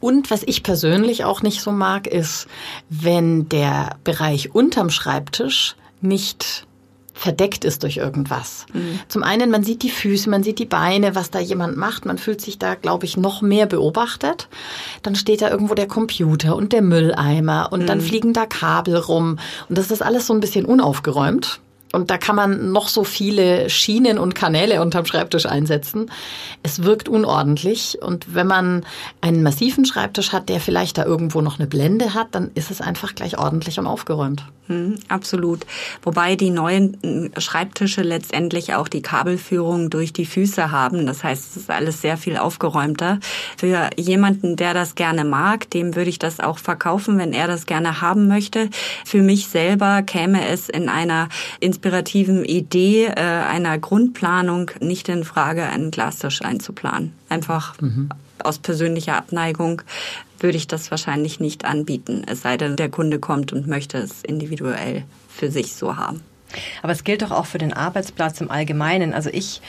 Und 0.00 0.30
was 0.30 0.42
ich 0.44 0.62
persönlich 0.62 1.24
auch 1.24 1.42
nicht 1.42 1.60
so 1.60 1.72
mag, 1.72 2.06
ist, 2.06 2.46
wenn 2.90 3.48
der 3.48 3.96
Bereich 4.04 4.54
unterm 4.54 4.90
Schreibtisch 4.90 5.76
nicht 6.00 6.66
verdeckt 7.14 7.64
ist 7.64 7.84
durch 7.84 7.96
irgendwas. 7.96 8.66
Mhm. 8.72 8.98
Zum 9.08 9.22
einen, 9.22 9.50
man 9.50 9.62
sieht 9.62 9.82
die 9.82 9.90
Füße, 9.90 10.28
man 10.28 10.42
sieht 10.42 10.58
die 10.58 10.66
Beine, 10.66 11.14
was 11.14 11.30
da 11.30 11.38
jemand 11.38 11.76
macht. 11.76 12.04
Man 12.04 12.18
fühlt 12.18 12.40
sich 12.40 12.58
da, 12.58 12.74
glaube 12.74 13.06
ich, 13.06 13.16
noch 13.16 13.40
mehr 13.40 13.66
beobachtet. 13.66 14.48
Dann 15.02 15.14
steht 15.14 15.40
da 15.40 15.48
irgendwo 15.48 15.74
der 15.74 15.86
Computer 15.86 16.56
und 16.56 16.72
der 16.72 16.82
Mülleimer 16.82 17.68
und 17.70 17.82
mhm. 17.82 17.86
dann 17.86 18.00
fliegen 18.00 18.32
da 18.32 18.46
Kabel 18.46 18.96
rum. 18.96 19.38
Und 19.68 19.78
das 19.78 19.92
ist 19.92 20.02
alles 20.02 20.26
so 20.26 20.34
ein 20.34 20.40
bisschen 20.40 20.66
unaufgeräumt. 20.66 21.60
Und 21.94 22.10
da 22.10 22.18
kann 22.18 22.36
man 22.36 22.72
noch 22.72 22.88
so 22.88 23.04
viele 23.04 23.70
Schienen 23.70 24.18
und 24.18 24.34
Kanäle 24.34 24.82
unterm 24.82 25.06
Schreibtisch 25.06 25.46
einsetzen. 25.46 26.10
Es 26.62 26.82
wirkt 26.82 27.08
unordentlich. 27.08 27.98
Und 28.02 28.34
wenn 28.34 28.46
man 28.46 28.84
einen 29.20 29.42
massiven 29.42 29.84
Schreibtisch 29.84 30.32
hat, 30.32 30.48
der 30.48 30.60
vielleicht 30.60 30.98
da 30.98 31.04
irgendwo 31.04 31.40
noch 31.40 31.58
eine 31.58 31.68
Blende 31.68 32.14
hat, 32.14 32.28
dann 32.32 32.50
ist 32.54 32.70
es 32.70 32.80
einfach 32.80 33.14
gleich 33.14 33.38
ordentlich 33.38 33.78
und 33.78 33.86
aufgeräumt. 33.86 34.44
Hm, 34.66 34.96
absolut. 35.08 35.66
Wobei 36.02 36.36
die 36.36 36.48
neuen 36.48 36.96
hm, 37.02 37.30
Schreibtische 37.36 38.00
letztendlich 38.00 38.74
auch 38.74 38.88
die 38.88 39.02
Kabelführung 39.02 39.90
durch 39.90 40.14
die 40.14 40.24
Füße 40.24 40.70
haben. 40.70 41.06
Das 41.06 41.22
heißt, 41.22 41.50
es 41.50 41.56
ist 41.56 41.70
alles 41.70 42.00
sehr 42.00 42.16
viel 42.16 42.38
aufgeräumter. 42.38 43.20
Für 43.58 43.90
jemanden, 43.96 44.56
der 44.56 44.72
das 44.72 44.94
gerne 44.94 45.24
mag, 45.24 45.68
dem 45.70 45.94
würde 45.94 46.08
ich 46.08 46.18
das 46.18 46.40
auch 46.40 46.56
verkaufen, 46.56 47.18
wenn 47.18 47.34
er 47.34 47.46
das 47.46 47.66
gerne 47.66 48.00
haben 48.00 48.26
möchte. 48.26 48.70
Für 49.04 49.20
mich 49.20 49.48
selber 49.48 50.02
käme 50.02 50.48
es 50.48 50.70
in 50.70 50.88
einer 50.88 51.28
inspirativen 51.84 52.44
Idee, 52.44 53.06
äh, 53.06 53.20
einer 53.20 53.78
Grundplanung 53.78 54.70
nicht 54.80 55.08
in 55.10 55.24
Frage, 55.24 55.64
einen 55.64 55.90
Glastisch 55.90 56.40
einzuplanen. 56.42 57.12
Einfach 57.28 57.80
mhm 57.80 58.08
aus 58.42 58.58
persönlicher 58.58 59.16
Abneigung 59.16 59.80
würde 60.38 60.58
ich 60.58 60.66
das 60.66 60.90
wahrscheinlich 60.90 61.40
nicht 61.40 61.64
anbieten, 61.64 62.26
es 62.26 62.42
sei 62.42 62.56
denn, 62.56 62.76
der 62.76 62.90
Kunde 62.90 63.18
kommt 63.18 63.52
und 63.52 63.66
möchte 63.66 63.96
es 63.96 64.22
individuell 64.22 65.04
für 65.28 65.50
sich 65.50 65.74
so 65.74 65.96
haben. 65.96 66.22
Aber 66.82 66.92
es 66.92 67.04
gilt 67.04 67.22
doch 67.22 67.30
auch 67.30 67.46
für 67.46 67.58
den 67.58 67.72
Arbeitsplatz 67.72 68.40
im 68.40 68.50
Allgemeinen. 68.50 69.14
Also 69.14 69.30
ich 69.32 69.62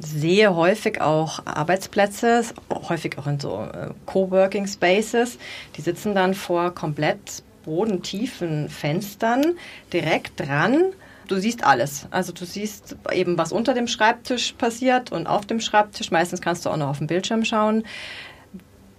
sehe 0.00 0.56
häufig 0.56 1.00
auch 1.00 1.46
Arbeitsplätze, 1.46 2.42
häufig 2.70 3.18
auch 3.18 3.26
in 3.26 3.38
so 3.38 3.62
äh, 3.72 3.90
Coworking 4.06 4.66
Spaces, 4.66 5.38
die 5.76 5.82
sitzen 5.82 6.14
dann 6.14 6.34
vor 6.34 6.74
komplett 6.74 7.42
bodentiefen 7.64 8.68
Fenstern 8.68 9.54
direkt 9.92 10.40
dran 10.40 10.92
du 11.28 11.38
siehst 11.38 11.64
alles. 11.64 12.06
Also 12.10 12.32
du 12.32 12.44
siehst 12.44 12.96
eben, 13.12 13.38
was 13.38 13.52
unter 13.52 13.74
dem 13.74 13.86
Schreibtisch 13.86 14.52
passiert 14.52 15.12
und 15.12 15.26
auf 15.26 15.46
dem 15.46 15.60
Schreibtisch. 15.60 16.10
Meistens 16.10 16.40
kannst 16.40 16.66
du 16.66 16.70
auch 16.70 16.76
noch 16.76 16.88
auf 16.88 16.98
dem 16.98 17.06
Bildschirm 17.06 17.44
schauen 17.44 17.84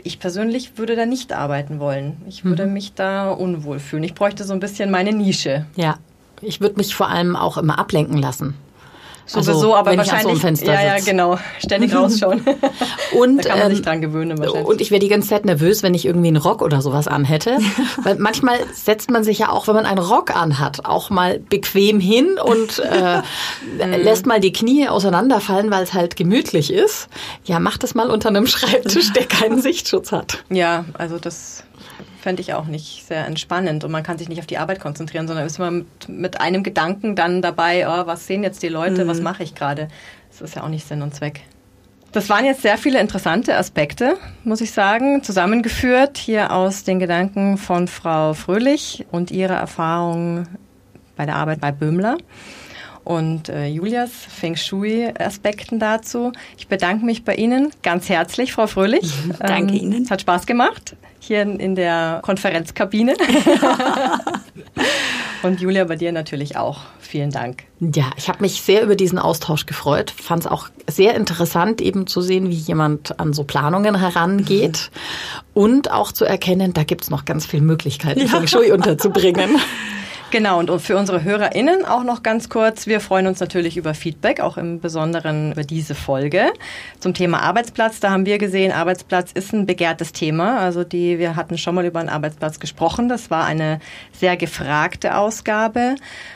ich 0.03 0.19
persönlich 0.19 0.77
würde 0.77 0.95
da 0.95 1.05
nicht 1.05 1.33
arbeiten 1.33 1.79
wollen. 1.79 2.21
Ich 2.27 2.45
würde 2.45 2.65
mhm. 2.65 2.73
mich 2.73 2.93
da 2.93 3.31
unwohl 3.31 3.79
fühlen. 3.79 4.03
Ich 4.03 4.13
bräuchte 4.13 4.43
so 4.43 4.53
ein 4.53 4.59
bisschen 4.59 4.91
meine 4.91 5.13
Nische. 5.13 5.65
Ja, 5.75 5.97
ich 6.41 6.61
würde 6.61 6.77
mich 6.77 6.95
vor 6.95 7.09
allem 7.09 7.35
auch 7.35 7.57
immer 7.57 7.79
ablenken 7.79 8.17
lassen. 8.17 8.55
Sowieso, 9.29 9.51
also, 9.51 9.75
aber 9.75 9.95
wahrscheinlich. 9.95 10.41
So 10.41 10.65
ja, 10.65 10.81
ja, 10.81 10.99
genau. 10.99 11.37
Ständig 11.59 11.93
rausschauen. 11.95 12.41
und, 13.13 13.45
da 13.45 13.49
kann 13.49 13.59
man 13.59 13.69
sich 13.69 13.77
ähm, 13.79 13.85
dran 13.85 14.01
gewöhnen 14.01 14.39
wahrscheinlich. 14.39 14.65
Und 14.65 14.81
ich 14.81 14.89
wäre 14.89 14.99
die 14.99 15.07
ganze 15.07 15.29
Zeit 15.29 15.45
nervös, 15.45 15.83
wenn 15.83 15.93
ich 15.93 16.05
irgendwie 16.05 16.29
einen 16.29 16.37
Rock 16.37 16.63
oder 16.63 16.81
sowas 16.81 17.07
anhätte. 17.07 17.59
Weil 18.03 18.15
manchmal 18.15 18.57
setzt 18.73 19.11
man 19.11 19.23
sich 19.23 19.37
ja 19.37 19.49
auch, 19.49 19.67
wenn 19.67 19.75
man 19.75 19.85
einen 19.85 19.99
Rock 19.99 20.35
anhat, 20.35 20.83
auch 20.85 21.11
mal 21.11 21.39
bequem 21.39 21.99
hin 21.99 22.39
und 22.43 22.79
äh, 22.79 23.21
mhm. 23.85 23.91
lässt 24.03 24.25
mal 24.25 24.39
die 24.39 24.51
Knie 24.51 24.87
auseinanderfallen, 24.87 25.69
weil 25.69 25.83
es 25.83 25.93
halt 25.93 26.15
gemütlich 26.15 26.73
ist. 26.73 27.07
Ja, 27.45 27.59
mach 27.59 27.77
das 27.77 27.93
mal 27.93 28.09
unter 28.09 28.29
einem 28.29 28.47
Schreibtisch, 28.47 29.13
der 29.13 29.25
keinen 29.27 29.61
Sichtschutz 29.61 30.11
hat. 30.11 30.43
Ja, 30.49 30.85
also 30.93 31.19
das 31.19 31.63
fände 32.21 32.41
ich 32.41 32.53
auch 32.53 32.65
nicht 32.65 33.05
sehr 33.07 33.25
entspannend 33.25 33.83
und 33.83 33.91
man 33.91 34.03
kann 34.03 34.17
sich 34.17 34.29
nicht 34.29 34.39
auf 34.39 34.47
die 34.47 34.57
Arbeit 34.57 34.79
konzentrieren, 34.79 35.27
sondern 35.27 35.45
ist 35.45 35.59
man 35.59 35.79
mit, 35.79 36.09
mit 36.09 36.41
einem 36.41 36.63
Gedanken 36.63 37.15
dann 37.15 37.41
dabei, 37.41 37.87
oh, 37.87 38.05
was 38.05 38.27
sehen 38.27 38.43
jetzt 38.43 38.61
die 38.61 38.67
Leute, 38.67 39.05
mhm. 39.05 39.09
was 39.09 39.21
mache 39.21 39.43
ich 39.43 39.55
gerade. 39.55 39.87
Das 40.29 40.41
ist 40.41 40.55
ja 40.55 40.63
auch 40.63 40.69
nicht 40.69 40.87
Sinn 40.87 41.01
und 41.01 41.15
Zweck. 41.15 41.41
Das 42.11 42.27
waren 42.27 42.43
jetzt 42.43 42.63
sehr 42.63 42.77
viele 42.77 42.99
interessante 42.99 43.55
Aspekte, 43.55 44.17
muss 44.43 44.61
ich 44.61 44.71
sagen, 44.71 45.21
zusammengeführt 45.21 46.17
hier 46.17 46.51
aus 46.51 46.83
den 46.83 46.99
Gedanken 46.99 47.57
von 47.57 47.87
Frau 47.87 48.33
Fröhlich 48.33 49.05
und 49.11 49.29
ihrer 49.29 49.55
Erfahrung 49.55 50.47
bei 51.15 51.25
der 51.25 51.35
Arbeit 51.35 51.61
bei 51.61 51.71
Böhmler 51.71 52.17
und 53.03 53.49
äh, 53.49 53.67
Julias 53.67 54.11
Feng 54.11 54.55
Shui-Aspekten 54.55 55.79
dazu. 55.79 56.31
Ich 56.57 56.67
bedanke 56.67 57.05
mich 57.05 57.23
bei 57.23 57.35
Ihnen 57.35 57.69
ganz 57.83 58.09
herzlich, 58.09 58.53
Frau 58.53 58.65
Fröhlich. 58.65 59.13
Danke 59.39 59.75
ähm, 59.75 59.81
Ihnen. 59.81 60.03
Es 60.03 60.11
hat 60.11 60.21
Spaß 60.21 60.47
gemacht 60.47 60.95
hier 61.19 61.41
in 61.41 61.75
der 61.75 62.21
Konferenzkabine. 62.23 63.15
Und 65.41 65.61
Julia, 65.61 65.85
bei 65.85 65.95
dir 65.95 66.11
natürlich 66.11 66.57
auch. 66.57 66.81
Vielen 66.99 67.31
Dank. 67.31 67.63
Ja, 67.79 68.11
ich 68.17 68.27
habe 68.27 68.41
mich 68.41 68.61
sehr 68.61 68.83
über 68.83 68.95
diesen 68.95 69.17
Austausch 69.17 69.65
gefreut. 69.65 70.11
Fand 70.11 70.43
es 70.43 70.51
auch 70.51 70.69
sehr 70.87 71.15
interessant, 71.15 71.81
eben 71.81 72.07
zu 72.07 72.21
sehen, 72.21 72.49
wie 72.49 72.55
jemand 72.55 73.19
an 73.19 73.33
so 73.33 73.43
Planungen 73.43 73.97
herangeht 73.97 74.91
mhm. 74.91 75.61
und 75.61 75.91
auch 75.91 76.11
zu 76.11 76.25
erkennen, 76.25 76.73
da 76.73 76.83
gibt 76.83 77.03
es 77.03 77.09
noch 77.09 77.25
ganz 77.25 77.45
viele 77.45 77.63
Möglichkeiten, 77.63 78.19
ja. 78.19 78.27
Feng 78.27 78.47
Shui 78.47 78.71
unterzubringen. 78.71 79.51
Genau, 80.31 80.59
und 80.59 80.69
für 80.79 80.95
unsere 80.95 81.23
HörerInnen 81.23 81.85
auch 81.85 82.03
noch 82.03 82.21
ganz 82.21 82.49
kurz. 82.49 82.85
Wir 82.85 82.99
freuen 82.99 83.25
uns 83.25 83.39
natürlich 83.39 83.77
über 83.77 83.95
Feedback, 83.95 84.41
auch 84.41 84.57
im 84.57 84.79
Besonderen 84.79 85.53
über 85.53 85.63
diese 85.63 85.95
Folge. 85.95 86.53
Zum 86.99 87.15
Thema 87.15 87.41
Arbeitsplatz, 87.41 87.99
da 87.99 88.11
haben 88.11 88.27
wir 88.27 88.37
gesehen, 88.37 88.71
Arbeitsplatz 88.71 89.31
ist 89.31 89.53
ein 89.53 89.65
begehrtes 89.65 90.11
Thema. 90.11 90.59
Also 90.59 90.83
die, 90.83 91.17
wir 91.17 91.35
hatten 91.35 91.57
schon 91.57 91.73
mal 91.73 91.83
über 91.83 91.99
einen 91.99 92.09
Arbeitsplatz 92.09 92.59
gesprochen. 92.59 93.09
Das 93.09 93.31
war 93.31 93.45
eine 93.45 93.79
sehr 94.11 94.37
gefragte 94.37 95.17
Ausgabe. 95.17 95.95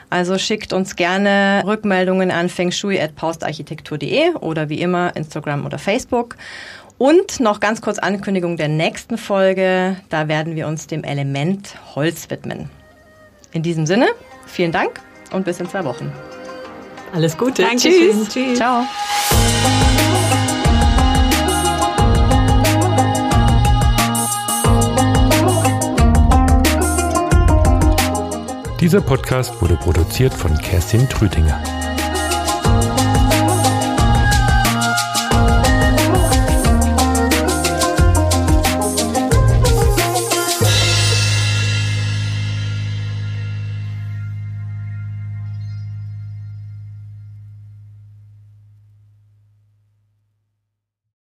Also 0.10 0.40
schickt 0.40 0.74
uns 0.74 0.96
gerne 0.96 1.62
Rückmeldungen 1.64 2.32
an 2.32 2.50
fengshui.paustarchitektur.de 2.50 4.34
oder 4.40 4.70
wie 4.70 4.82
immer 4.82 5.16
Instagram 5.16 5.68
oder 5.68 5.78
Facebook. 5.78 6.36
Und 6.98 7.40
noch 7.40 7.60
ganz 7.60 7.82
kurz 7.82 8.00
Ankündigung 8.00 8.58
der 8.58 8.70
nächsten 8.70 9.20
Folge. 9.20 9.98
Da 10.10 10.28
werden 10.28 10.56
wir 10.56 10.68
uns 10.68 10.88
dem 10.88 11.04
Element 11.04 11.76
Holz 11.96 12.32
widmen. 12.32 12.72
In 13.54 13.62
diesem 13.62 13.86
Sinne, 13.86 14.08
vielen 14.48 14.72
Dank 14.72 15.00
und 15.32 15.46
bis 15.46 15.60
in 15.60 15.70
zwei 15.70 15.84
Wochen. 15.86 16.12
Alles 17.14 17.38
Gute. 17.38 17.62
Dankeschön. 17.62 18.12
Tschüss. 18.12 18.30
Tschüss. 18.30 18.58
Ciao. 18.58 18.84
Dieser 28.80 29.00
Podcast 29.00 29.62
wurde 29.62 29.76
produziert 29.76 30.34
von 30.34 30.58
Kerstin 30.58 31.08
Trütinger. 31.08 31.64